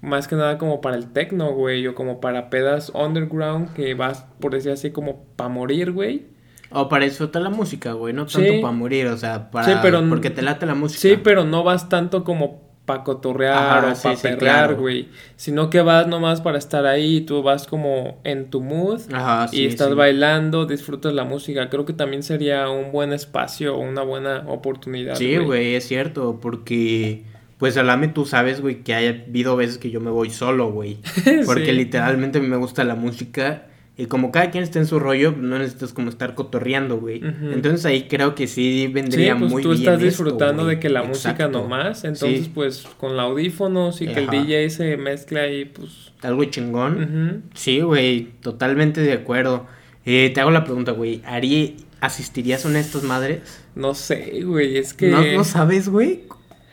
Más 0.00 0.26
que 0.26 0.34
nada 0.34 0.56
como 0.56 0.80
para 0.80 0.96
el 0.96 1.12
techno, 1.12 1.52
güey, 1.52 1.86
o 1.86 1.94
como 1.94 2.18
para 2.18 2.48
pedas 2.48 2.90
underground 2.94 3.74
que 3.74 3.92
vas, 3.92 4.24
por 4.40 4.52
decir 4.52 4.72
así, 4.72 4.90
como 4.90 5.22
para 5.36 5.50
morir, 5.50 5.92
güey. 5.92 6.28
O 6.70 6.88
para 6.88 7.04
disfrutar 7.04 7.42
la 7.42 7.50
música, 7.50 7.92
güey, 7.92 8.14
no 8.14 8.24
tanto 8.24 8.62
para 8.62 8.72
morir, 8.72 9.08
o 9.08 9.18
sea, 9.18 9.50
para... 9.50 9.66
Sí, 9.66 9.72
pero... 9.82 10.02
Porque 10.08 10.30
te 10.30 10.40
late 10.40 10.64
la 10.64 10.74
música. 10.74 10.98
Sí, 10.98 11.20
pero 11.22 11.44
no 11.44 11.62
vas 11.62 11.90
tanto 11.90 12.24
como 12.24 12.65
para 12.86 13.04
cotorrear 13.04 13.84
o 13.84 13.94
para 14.00 14.16
perrear, 14.16 14.74
güey. 14.76 15.08
Sino 15.36 15.68
que 15.68 15.80
vas 15.80 16.06
nomás 16.06 16.40
para 16.40 16.56
estar 16.56 16.86
ahí, 16.86 17.20
tú 17.20 17.42
vas 17.42 17.66
como 17.66 18.20
en 18.24 18.48
tu 18.48 18.62
mood 18.62 19.02
Ajá, 19.12 19.48
y 19.52 19.66
estás 19.66 19.94
bailando, 19.94 20.64
disfrutas 20.64 21.12
la 21.12 21.24
música. 21.24 21.68
Creo 21.68 21.84
que 21.84 21.92
también 21.92 22.22
sería 22.22 22.70
un 22.70 22.92
buen 22.92 23.12
espacio 23.12 23.76
una 23.76 24.02
buena 24.02 24.44
oportunidad. 24.46 25.16
Sí, 25.16 25.36
güey, 25.36 25.74
es 25.74 25.86
cierto, 25.86 26.38
porque 26.40 27.24
pues 27.58 27.76
alame 27.76 28.08
tú 28.08 28.24
sabes, 28.24 28.60
güey, 28.60 28.82
que 28.82 28.94
haya 28.94 29.24
habido 29.26 29.56
veces 29.56 29.78
que 29.78 29.90
yo 29.90 30.00
me 30.00 30.10
voy 30.10 30.30
solo, 30.30 30.70
güey. 30.70 30.98
Porque 31.46 31.72
literalmente 31.72 32.38
me 32.40 32.56
gusta 32.56 32.84
la 32.84 32.94
música 32.94 33.66
y 33.98 34.06
como 34.06 34.30
cada 34.30 34.50
quien 34.50 34.62
está 34.62 34.78
en 34.78 34.86
su 34.86 34.98
rollo, 34.98 35.32
no 35.32 35.58
necesitas 35.58 35.94
como 35.94 36.10
estar 36.10 36.34
cotorreando, 36.34 36.98
güey. 36.98 37.22
Entonces 37.24 37.86
ahí 37.86 38.08
creo 38.08 38.34
que 38.34 38.46
sí 38.46 38.88
vendría 38.92 39.32
sí, 39.32 39.38
pues 39.38 39.50
muy 39.50 39.62
tú 39.62 39.72
estás 39.72 39.98
disfrutando 39.98 40.66
de 40.66 40.78
que 40.78 40.90
la 40.90 41.02
música 41.02 41.48
nomás. 41.48 42.04
Entonces, 42.04 42.50
pues 42.52 42.86
con 42.98 43.18
audífonos 43.18 44.02
y 44.02 44.08
que 44.08 44.20
el 44.20 44.28
DJ 44.28 44.68
se 44.68 44.96
mezcla 44.98 45.48
y 45.48 45.64
pues. 45.64 46.12
Algo 46.20 46.44
chingón. 46.44 47.44
Sí, 47.54 47.80
güey, 47.80 48.32
totalmente 48.42 49.00
de 49.00 49.14
acuerdo. 49.14 49.66
Eh, 50.04 50.30
te 50.32 50.40
hago 50.42 50.50
la 50.50 50.64
pregunta, 50.64 50.92
güey. 50.92 51.22
¿Harí, 51.24 51.76
¿Asistirías 52.00 52.66
a 52.66 52.68
una 52.68 52.78
de 52.78 52.84
estas 52.84 53.02
madres? 53.02 53.64
No 53.74 53.94
sé, 53.94 54.42
güey. 54.44 54.76
Es 54.76 54.92
que. 54.92 55.08
¿No, 55.08 55.24
no 55.24 55.42
sabes, 55.44 55.88
güey? 55.88 56.24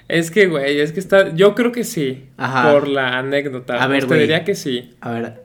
Es 0.10 0.30
que, 0.30 0.48
güey, 0.48 0.82
es 0.82 0.92
que 0.92 1.00
está. 1.00 1.34
Yo 1.34 1.56
creo 1.56 1.72
que 1.72 1.86
sí. 1.86 2.26
Ajá. 2.36 2.74
Por 2.74 2.90
la 2.90 3.18
anécdota. 3.18 3.82
A 3.82 3.88
ver, 3.88 4.08
güey. 4.08 4.20
Te 4.20 4.22
diría 4.24 4.44
que 4.44 4.56
sí. 4.56 4.94
A 5.00 5.12
ver, 5.12 5.43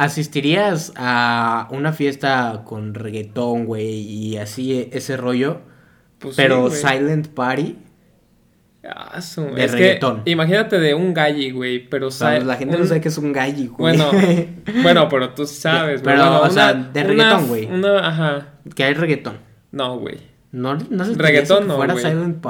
¿Asistirías 0.00 0.94
a 0.96 1.68
una 1.72 1.92
fiesta 1.92 2.62
con 2.64 2.94
reggaetón, 2.94 3.66
güey, 3.66 4.00
y 4.00 4.38
así 4.38 4.88
ese 4.92 5.18
rollo? 5.18 5.60
Pues 6.18 6.36
pero 6.36 6.70
Silent 6.70 7.28
Party. 7.28 7.76
Ah, 8.82 9.20
de 9.36 9.66
reggaetón. 9.66 10.22
imagínate 10.24 10.80
de 10.80 10.94
un 10.94 11.12
galli, 11.12 11.50
güey, 11.50 11.86
pero 11.86 12.08
La 12.18 12.56
gente 12.56 12.78
no 12.78 12.86
sabe 12.86 13.02
que 13.02 13.08
es 13.08 13.18
un 13.18 13.30
galli, 13.34 13.66
güey. 13.66 13.94
Bueno, 13.98 14.10
bueno, 14.82 15.08
pero 15.10 15.34
tú 15.34 15.46
sabes, 15.46 16.02
güey. 16.02 16.16
Pero, 16.16 16.44
o 16.44 16.48
sea, 16.48 16.72
de 16.72 17.04
reggaetón, 17.04 17.48
güey. 17.48 17.66
Una, 17.66 18.08
ajá. 18.08 18.54
Que 18.74 18.84
hay 18.84 18.94
reggaetón. 18.94 19.36
No, 19.70 19.98
güey. 19.98 20.16
No, 20.50 20.76
no 20.76 21.04
Reggaetón 21.14 21.68
no, 21.68 21.76
güey. 21.76 21.88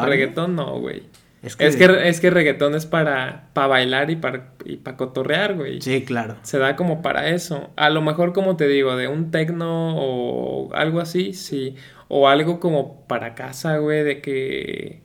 Reggaetón 0.06 0.54
no, 0.54 0.78
güey. 0.78 1.02
Es 1.42 1.56
que, 1.56 1.66
es 1.66 2.20
que, 2.20 2.30
reggaetón 2.30 2.74
es 2.74 2.84
para, 2.84 3.48
para 3.54 3.66
bailar 3.66 4.10
y 4.10 4.16
para, 4.16 4.52
y 4.64 4.76
para 4.76 4.98
cotorrear, 4.98 5.54
güey. 5.54 5.80
Sí, 5.80 6.04
claro. 6.04 6.36
Se 6.42 6.58
da 6.58 6.76
como 6.76 7.00
para 7.00 7.28
eso. 7.30 7.70
A 7.76 7.88
lo 7.88 8.02
mejor, 8.02 8.34
como 8.34 8.56
te 8.56 8.68
digo, 8.68 8.94
de 8.96 9.08
un 9.08 9.30
tecno 9.30 9.96
o 9.96 10.74
algo 10.74 11.00
así, 11.00 11.32
sí. 11.32 11.76
O 12.08 12.28
algo 12.28 12.60
como 12.60 13.06
para 13.06 13.34
casa, 13.34 13.78
güey, 13.78 14.04
de 14.04 14.20
que 14.20 15.02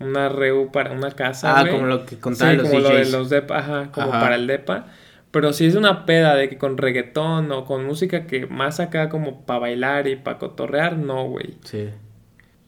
una 0.00 0.28
reu 0.28 0.72
para 0.72 0.92
una 0.92 1.12
casa, 1.12 1.60
Ah, 1.60 1.68
como 1.70 1.86
lo 1.86 2.04
que 2.04 2.18
contaban 2.18 2.56
sí, 2.56 2.62
como 2.62 2.80
lo 2.80 2.88
de 2.88 3.08
los 3.08 3.30
depa, 3.30 3.58
ajá, 3.58 3.92
como 3.92 4.10
para 4.10 4.34
el 4.34 4.48
depa. 4.48 4.86
Pero 5.30 5.52
si 5.52 5.66
es 5.66 5.76
una 5.76 6.04
peda 6.06 6.34
de 6.34 6.48
que 6.48 6.58
con 6.58 6.78
reggaetón 6.78 7.52
o 7.52 7.64
con 7.64 7.84
música 7.84 8.26
que 8.26 8.46
más 8.46 8.80
acá 8.80 9.08
como 9.08 9.46
para 9.46 9.60
bailar 9.60 10.08
y 10.08 10.16
para 10.16 10.38
cotorrear, 10.38 10.96
no, 10.96 11.28
güey. 11.28 11.54
Sí. 11.62 11.90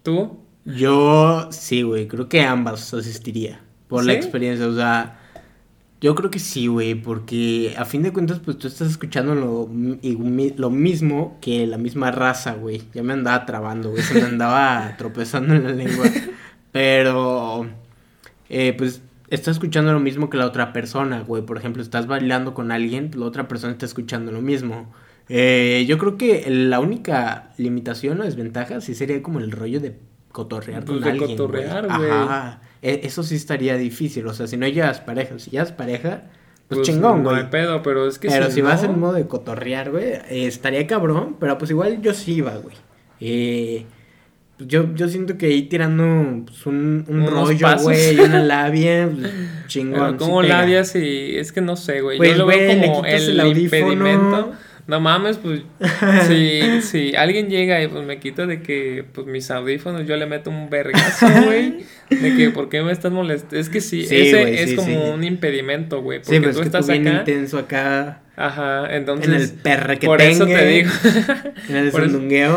¿Tú? 0.05 0.45
Yo 0.65 1.49
sí, 1.51 1.83
güey, 1.83 2.07
creo 2.07 2.29
que 2.29 2.43
ambas 2.43 2.95
asistiría 2.95 3.61
por 3.89 4.05
la 4.05 4.13
experiencia, 4.15 4.67
o 4.67 4.75
sea, 4.75 5.19
yo 6.03 6.17
creo 6.17 6.31
que 6.31 6.41
sí, 6.41 6.67
güey, 6.67 6.97
porque 6.97 7.75
a 7.79 7.85
fin 7.85 8.03
de 8.03 8.13
cuentas, 8.13 8.41
pues 8.45 8.59
tú 8.59 8.67
estás 8.67 8.91
escuchando 8.91 9.37
lo, 9.37 9.71
lo 10.57 10.71
mismo 10.71 11.39
que 11.41 11.65
la 11.69 11.79
misma 11.79 12.11
raza, 12.11 12.55
güey. 12.55 12.83
Ya 12.93 13.05
me 13.05 13.13
andaba 13.13 13.47
trabando, 13.47 13.91
güey, 13.91 14.03
se 14.03 14.15
me 14.15 14.23
andaba 14.23 14.95
tropezando 14.99 15.55
en 15.55 15.63
la 15.63 15.71
lengua. 15.71 16.07
Pero, 16.73 17.69
eh, 18.49 18.75
pues, 18.77 19.03
estás 19.29 19.57
escuchando 19.57 19.93
lo 19.93 20.01
mismo 20.01 20.29
que 20.29 20.39
la 20.39 20.47
otra 20.47 20.73
persona, 20.73 21.21
güey. 21.21 21.47
Por 21.47 21.57
ejemplo, 21.57 21.81
estás 21.81 22.09
bailando 22.09 22.53
con 22.53 22.73
alguien, 22.73 23.13
la 23.15 23.27
otra 23.27 23.47
persona 23.47 23.73
está 23.73 23.87
escuchando 23.87 24.33
lo 24.33 24.43
mismo. 24.43 24.93
Eh, 25.29 25.85
yo 25.87 25.99
creo 25.99 26.17
que 26.17 26.45
la 26.51 26.81
única 26.81 27.53
limitación 27.59 28.21
o 28.21 28.25
desventaja 28.25 28.81
sí 28.81 28.97
sería 28.97 29.23
como 29.23 29.39
el 29.39 29.53
rollo 29.53 29.79
de 29.79 29.97
cotorrear 30.33 30.85
pues 30.85 31.01
con 31.01 31.09
alguien. 31.09 31.31
cotorrear, 31.31 31.87
güey. 31.87 32.11
Ajá. 32.11 32.61
E, 32.83 33.01
eso 33.05 33.23
sí 33.23 33.37
estaría 33.37 33.77
difícil. 33.77 34.27
O 34.27 34.35
sea, 34.35 34.47
si 34.47 34.57
no 34.57 34.67
llevas 34.67 35.01
pareja, 35.01 35.39
si 35.39 35.51
llevas 35.51 35.73
pareja, 35.73 36.23
pues, 36.69 36.81
pues 36.81 36.89
chingón, 36.89 37.23
güey. 37.23 37.37
No 37.37 37.43
hay 37.43 37.49
pedo, 37.49 37.83
pero 37.83 38.09
es 38.09 38.19
que 38.19 38.29
Pero 38.29 38.51
si, 38.51 38.61
vas 38.61 38.83
en 38.83 38.99
modo 38.99 39.13
de 39.13 39.27
cotorrear, 39.27 39.91
güey, 39.91 40.15
estaría 40.29 40.87
cabrón. 40.87 41.37
Pero 41.39 41.59
pues 41.59 41.71
igual 41.71 42.01
yo 42.03 42.15
sí 42.15 42.35
iba, 42.35 42.57
güey. 42.57 42.77
Eh, 43.21 43.87
yo, 44.59 44.95
yo 44.95 45.09
siento 45.09 45.39
que 45.39 45.47
ahí 45.47 45.63
tirando 45.63 46.45
pues, 46.45 46.67
un, 46.67 47.05
rollo, 47.29 47.67
güey, 47.83 48.19
una 48.21 48.43
labia, 48.43 49.09
pues, 49.09 49.33
chingón. 49.67 50.17
Pero 50.17 50.19
como 50.19 50.43
sí 50.85 50.99
y 50.99 51.37
es 51.37 51.53
que 51.53 51.61
no 51.61 51.77
sé, 51.77 52.01
güey. 52.01 52.19
Pues, 52.19 52.33
Yo 52.33 52.39
lo 52.39 52.45
güey, 52.45 52.59
veo 52.59 52.93
como 52.93 53.05
el, 53.05 53.31
el 53.31 53.41
audífono. 53.41 53.93
impedimento. 53.93 54.53
No 54.87 55.01
mames, 55.01 55.39
pues 55.39 55.63
si, 56.27 56.83
si 56.83 57.15
alguien 57.15 57.49
llega 57.49 57.81
y 57.83 57.87
pues 57.89 58.05
me 58.05 58.19
quita 58.19 58.47
de 58.47 58.63
que 58.63 59.05
pues 59.13 59.27
mis 59.29 59.51
audífonos 59.51 60.07
yo 60.07 60.17
le 60.17 60.27
meto 60.27 60.51
un 60.51 60.69
vergazo, 60.71 61.27
güey. 61.45 61.85
De 62.11 62.37
que 62.37 62.51
por 62.51 62.69
qué 62.69 62.83
me 62.83 62.91
estás 62.93 63.13
molestando. 63.13 63.57
Es 63.57 63.69
que 63.69 63.81
sí, 63.81 64.05
Sí, 64.05 64.17
ese 64.17 64.63
es 64.63 64.71
sí, 64.71 64.77
como 64.77 64.89
sí. 64.89 65.11
un 65.15 65.25
impedimento, 65.25 66.03
güey. 66.03 66.19
Sí, 66.23 66.33
Porque 66.41 66.41
pues 66.41 66.57
tú 66.57 66.63
que 66.65 66.71
tú 66.71 66.77
estás 66.79 66.89
bien 66.89 67.07
acá. 67.09 67.19
intenso 67.21 67.59
acá 67.59 68.23
Ajá, 68.37 68.95
entonces. 68.97 69.29
en 69.29 69.35
el 69.35 69.51
perre 69.63 69.99
que 69.99 70.07
por 70.07 70.19
tenga. 70.19 70.33
eso 70.33 70.47
te 70.47 70.67
digo. 70.67 70.91
En 71.69 71.77
el 71.77 71.93
sandungueo. 71.93 72.57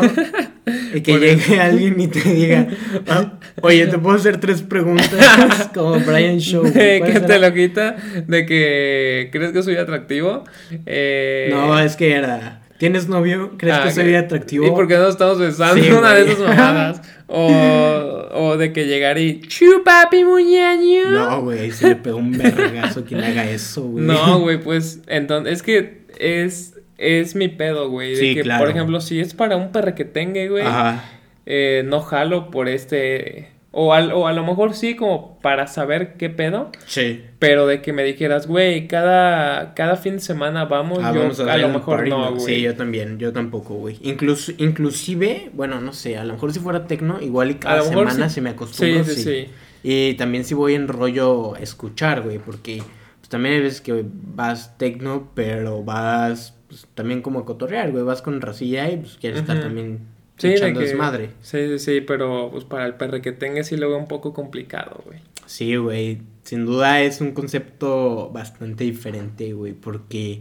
Y 0.94 1.00
que 1.00 1.12
Por 1.12 1.20
llegue 1.20 1.60
alguien 1.60 2.00
y 2.00 2.08
te 2.08 2.20
diga, 2.20 2.66
"Ah, 3.06 3.34
oye, 3.62 3.86
te 3.86 3.98
puedo 3.98 4.16
hacer 4.16 4.38
tres 4.40 4.62
preguntas 4.62 5.08
como 5.74 6.00
Brian 6.00 6.38
Show. 6.38 6.64
de 6.64 6.98
¿cuál 6.98 7.12
que 7.12 7.20
será?" 7.20 7.26
te 7.26 7.38
lo 7.38 7.54
quita, 7.54 7.96
de 8.26 8.46
que 8.46 9.28
crees 9.30 9.52
que 9.52 9.62
soy 9.62 9.76
atractivo. 9.76 10.42
Eh, 10.84 11.50
No, 11.52 11.78
es 11.78 11.94
que 11.96 12.12
era. 12.12 12.62
¿Tienes 12.78 13.08
novio? 13.08 13.52
¿Crees 13.56 13.76
ah, 13.78 13.84
que 13.84 13.90
soy 13.90 14.14
atractivo? 14.16 14.66
¿Y 14.66 14.70
por 14.70 14.86
qué 14.86 14.96
no 14.96 15.08
estamos 15.08 15.38
besando 15.38 15.82
Sí, 15.82 15.90
una 15.90 16.12
de 16.14 16.22
esas 16.30 16.40
mamadas? 16.40 17.00
O, 17.26 18.28
o 18.34 18.56
de 18.56 18.72
que 18.72 18.84
llegar 18.86 19.18
y 19.18 19.40
chu 19.40 19.82
papi 19.84 20.24
muñeño. 20.24 21.10
No, 21.10 21.42
güey, 21.42 21.70
se 21.70 21.88
le 21.88 21.96
pegó 21.96 22.18
un 22.18 22.36
vergazo 22.36 23.04
quien 23.04 23.22
haga 23.24 23.48
eso, 23.50 23.82
güey. 23.82 24.04
No, 24.04 24.40
güey, 24.40 24.60
pues 24.60 25.00
entonces 25.06 25.54
es 25.54 25.62
que 25.62 26.02
es 26.18 26.74
es 26.98 27.34
mi 27.34 27.48
pedo, 27.48 27.88
güey, 27.90 28.10
de 28.10 28.16
Sí, 28.16 28.34
que 28.34 28.42
claro. 28.42 28.64
por 28.64 28.70
ejemplo, 28.70 29.00
si 29.00 29.20
es 29.20 29.34
para 29.34 29.56
un 29.56 29.72
perrequetengue, 29.72 30.48
güey, 30.48 30.64
Ajá. 30.64 31.04
eh, 31.46 31.82
no 31.86 32.00
jalo 32.00 32.50
por 32.50 32.68
este 32.68 33.50
o, 33.78 33.92
al- 33.92 34.12
o 34.12 34.26
a 34.26 34.32
lo 34.32 34.42
mejor 34.42 34.72
sí 34.72 34.96
como 34.96 35.38
para 35.42 35.66
saber 35.66 36.14
qué 36.14 36.30
pedo, 36.30 36.70
Sí. 36.86 37.22
pero 37.38 37.66
de 37.66 37.82
que 37.82 37.92
me 37.92 38.04
dijeras, 38.04 38.46
güey, 38.46 38.88
cada 38.88 39.74
cada 39.74 39.96
fin 39.96 40.14
de 40.14 40.20
semana 40.20 40.64
vamos, 40.64 41.00
Ah, 41.02 41.12
yo 41.12 41.20
vamos 41.20 41.38
a, 41.40 41.42
hacer 41.44 41.60
lo 41.60 41.68
mejor 41.68 41.96
party, 41.96 42.08
no, 42.10 42.30
güey. 42.32 42.40
Sí, 42.56 42.62
yo 42.62 42.74
también, 42.74 43.18
yo 43.18 43.34
tampoco, 43.34 43.74
güey. 43.74 43.98
Incluso, 44.00 44.52
inclusive, 44.56 45.50
bueno, 45.52 45.78
no 45.82 45.92
sé, 45.92 46.16
a 46.16 46.24
lo 46.24 46.32
mejor 46.32 46.54
si 46.54 46.60
fuera 46.60 46.86
tecno, 46.86 47.20
igual 47.20 47.50
y 47.50 47.54
cada 47.56 47.82
semana 47.82 48.28
sí. 48.30 48.34
se 48.36 48.40
me 48.40 48.50
Sí, 48.50 48.54
acostumbra. 48.54 49.04
sí, 49.04 49.22
sí. 49.22 49.48
Y 49.82 50.14
también 50.14 50.44
si 50.44 50.54
voy 50.54 50.74
en 50.74 50.88
rollo 50.88 51.54
escuchar, 51.56 52.22
güey, 52.22 52.38
porque 52.38 52.78
pues, 53.18 53.28
también 53.28 53.56
hay 53.56 53.60
veces 53.60 53.82
que 53.82 54.04
vas 54.08 54.78
tecno, 54.78 55.30
pero 55.34 55.82
vas 55.84 56.55
pues, 56.82 56.86
también 56.94 57.22
como 57.22 57.44
cotorrear, 57.44 57.90
güey, 57.92 58.04
vas 58.04 58.22
con 58.22 58.40
racilla 58.40 58.90
y 58.90 58.98
pues 58.98 59.16
quieres 59.20 59.40
estar 59.40 59.60
también 59.60 60.00
Sí, 60.36 60.48
de 60.48 60.54
echando 60.56 60.80
que- 60.80 60.86
desmadre. 60.86 61.30
Sí, 61.40 61.66
sí, 61.68 61.78
sí, 61.78 62.00
pero 62.02 62.50
pues 62.50 62.64
para 62.64 62.84
el 62.86 62.94
perrequetengue 62.94 63.64
sí 63.64 63.76
lo 63.76 63.88
veo 63.88 63.98
un 63.98 64.08
poco 64.08 64.34
complicado, 64.34 65.02
güey. 65.06 65.20
Sí, 65.46 65.76
güey, 65.76 66.22
sin 66.42 66.66
duda 66.66 67.00
es 67.00 67.20
un 67.20 67.32
concepto 67.32 68.30
bastante 68.32 68.84
diferente, 68.84 69.52
güey, 69.54 69.72
porque 69.72 70.40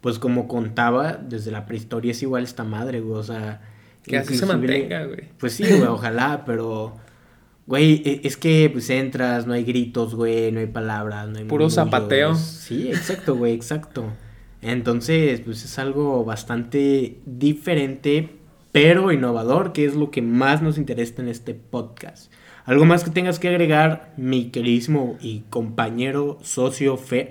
pues 0.00 0.18
como 0.18 0.48
contaba, 0.48 1.12
desde 1.14 1.50
la 1.50 1.66
prehistoria 1.66 2.12
es 2.12 2.22
igual 2.22 2.44
esta 2.44 2.64
madre, 2.64 3.00
güey, 3.00 3.18
o 3.18 3.22
sea... 3.22 3.60
Que 4.02 4.18
así 4.18 4.36
se 4.36 4.44
mantenga, 4.46 5.04
güey. 5.06 5.28
Pues 5.38 5.54
sí, 5.54 5.64
güey, 5.64 5.82
ojalá, 5.84 6.44
pero... 6.46 6.96
Güey, 7.66 8.02
e- 8.04 8.20
es 8.24 8.36
que 8.36 8.68
pues 8.70 8.90
entras, 8.90 9.46
no 9.46 9.54
hay 9.54 9.64
gritos, 9.64 10.14
güey, 10.14 10.52
no 10.52 10.60
hay 10.60 10.66
palabras, 10.66 11.26
no 11.28 11.38
hay 11.38 11.44
Puro 11.44 11.64
murmullos. 11.64 11.74
zapateo. 11.74 12.34
Sí, 12.34 12.88
exacto, 12.88 13.34
güey, 13.36 13.54
exacto. 13.54 14.04
Entonces, 14.64 15.40
pues 15.40 15.64
es 15.64 15.78
algo 15.78 16.24
bastante 16.24 17.18
diferente, 17.26 18.30
pero 18.72 19.12
innovador, 19.12 19.72
que 19.72 19.84
es 19.84 19.94
lo 19.94 20.10
que 20.10 20.22
más 20.22 20.62
nos 20.62 20.78
interesa 20.78 21.20
en 21.22 21.28
este 21.28 21.54
podcast. 21.54 22.32
¿Algo 22.64 22.86
más 22.86 23.04
que 23.04 23.10
tengas 23.10 23.38
que 23.38 23.48
agregar, 23.48 24.14
mi 24.16 24.46
queridísimo 24.50 25.18
y 25.20 25.40
compañero 25.50 26.38
socio 26.42 26.96
Fer? 26.96 27.28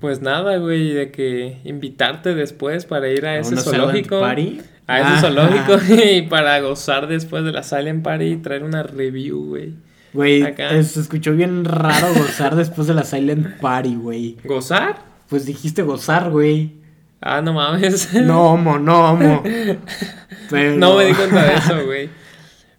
Pues 0.00 0.20
nada, 0.20 0.56
güey, 0.56 0.92
de 0.92 1.10
que 1.12 1.58
invitarte 1.64 2.34
después 2.34 2.84
para 2.86 3.08
ir 3.08 3.24
a 3.24 3.38
ese 3.38 3.56
zoológico. 3.56 4.18
party? 4.20 4.60
A 4.88 4.98
ese 5.00 5.08
Ah. 5.10 5.20
zoológico 5.20 5.78
y 6.12 6.22
para 6.22 6.58
gozar 6.60 7.06
después 7.06 7.44
de 7.44 7.52
la 7.52 7.62
Silent 7.62 8.02
Party 8.02 8.24
y 8.24 8.36
traer 8.38 8.64
una 8.64 8.82
review, 8.82 9.46
güey. 9.46 9.74
Güey, 10.12 10.42
eh, 10.42 10.82
se 10.84 11.00
escuchó 11.00 11.32
bien 11.34 11.64
raro 11.64 12.08
gozar 12.14 12.54
después 12.56 12.86
de 12.88 12.94
la 12.94 13.04
Silent 13.04 13.58
Party, 13.60 13.94
güey. 13.96 14.36
¿Gozar? 14.44 15.13
Pues 15.34 15.46
dijiste 15.46 15.82
gozar, 15.82 16.30
güey. 16.30 16.74
Ah, 17.20 17.40
no 17.40 17.54
mames. 17.54 18.14
No, 18.14 18.52
homo, 18.52 18.78
no, 18.78 19.10
homo. 19.10 19.42
Pero... 20.48 20.76
No 20.78 20.96
me 20.96 21.06
di 21.06 21.12
cuenta 21.12 21.42
de 21.42 21.54
eso, 21.54 21.84
güey. 21.84 22.08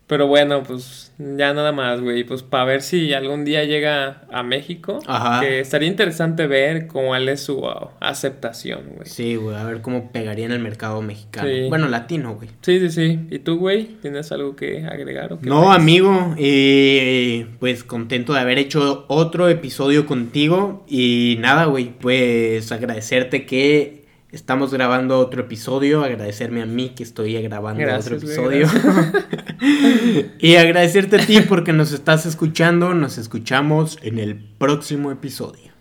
Pero 0.08 0.28
bueno, 0.28 0.62
pues 0.62 1.12
ya 1.18 1.54
nada 1.54 1.72
más, 1.72 2.00
güey. 2.00 2.24
Pues 2.24 2.44
para 2.44 2.66
ver 2.66 2.84
si 2.84 3.14
algún 3.14 3.44
día 3.44 3.64
llega 3.64 4.22
a 4.32 4.44
México. 4.44 5.00
Ajá. 5.08 5.42
Que 5.42 5.60
estaría 5.60 5.88
interesante 5.88 6.46
ver 6.46 6.88
cuál 6.88 7.28
es 7.28 7.42
su 7.42 7.60
uh, 7.60 7.90
aceptación, 8.00 8.82
güey. 8.96 9.08
Sí, 9.08 9.36
güey, 9.36 9.56
a 9.56 9.64
ver 9.64 9.82
cómo 9.82 10.12
pegaría 10.12 10.46
en 10.46 10.52
el 10.52 10.60
mercado 10.60 11.02
mexicano. 11.02 11.50
Sí. 11.50 11.70
Bueno, 11.70 11.88
latino, 11.88 12.36
güey. 12.36 12.50
Sí, 12.62 12.80
sí, 12.80 12.90
sí. 12.92 13.20
¿Y 13.32 13.40
tú, 13.40 13.58
güey? 13.58 13.86
¿Tienes 14.02 14.32
algo 14.32 14.56
que 14.56 14.86
agregar 14.86 15.34
o 15.34 15.40
qué 15.40 15.50
No, 15.50 15.72
amigo, 15.72 16.36
eh, 16.38 17.48
pues 17.60 17.84
contento 17.84 18.34
de 18.34 18.40
haber 18.40 18.60
hecho 18.60 19.06
otro 19.08 19.50
episodio 19.50 20.06
contigo 20.06 20.86
y 20.88 21.38
nada, 21.40 21.66
güey, 21.66 21.94
pues 22.00 22.72
agradecerte 22.72 23.48
que 23.48 24.05
estamos 24.36 24.74
grabando 24.74 25.18
otro 25.18 25.42
episodio, 25.42 26.04
agradecerme 26.04 26.62
a 26.62 26.66
mí 26.66 26.90
que 26.90 27.04
estoy 27.04 27.42
grabando 27.42 27.80
Gracias, 27.80 28.08
otro 28.08 28.18
episodio. 28.18 28.68
y 30.40 30.56
agradecerte 30.58 31.16
a 31.16 31.26
ti 31.26 31.40
porque 31.40 31.72
nos 31.72 31.94
estás 31.94 32.26
escuchando, 32.26 32.94
nos 32.94 33.18
escuchamos 33.18 33.98
en 34.02 34.20
el 34.20 34.36
próximo 34.36 35.10
episodio. 35.12 35.72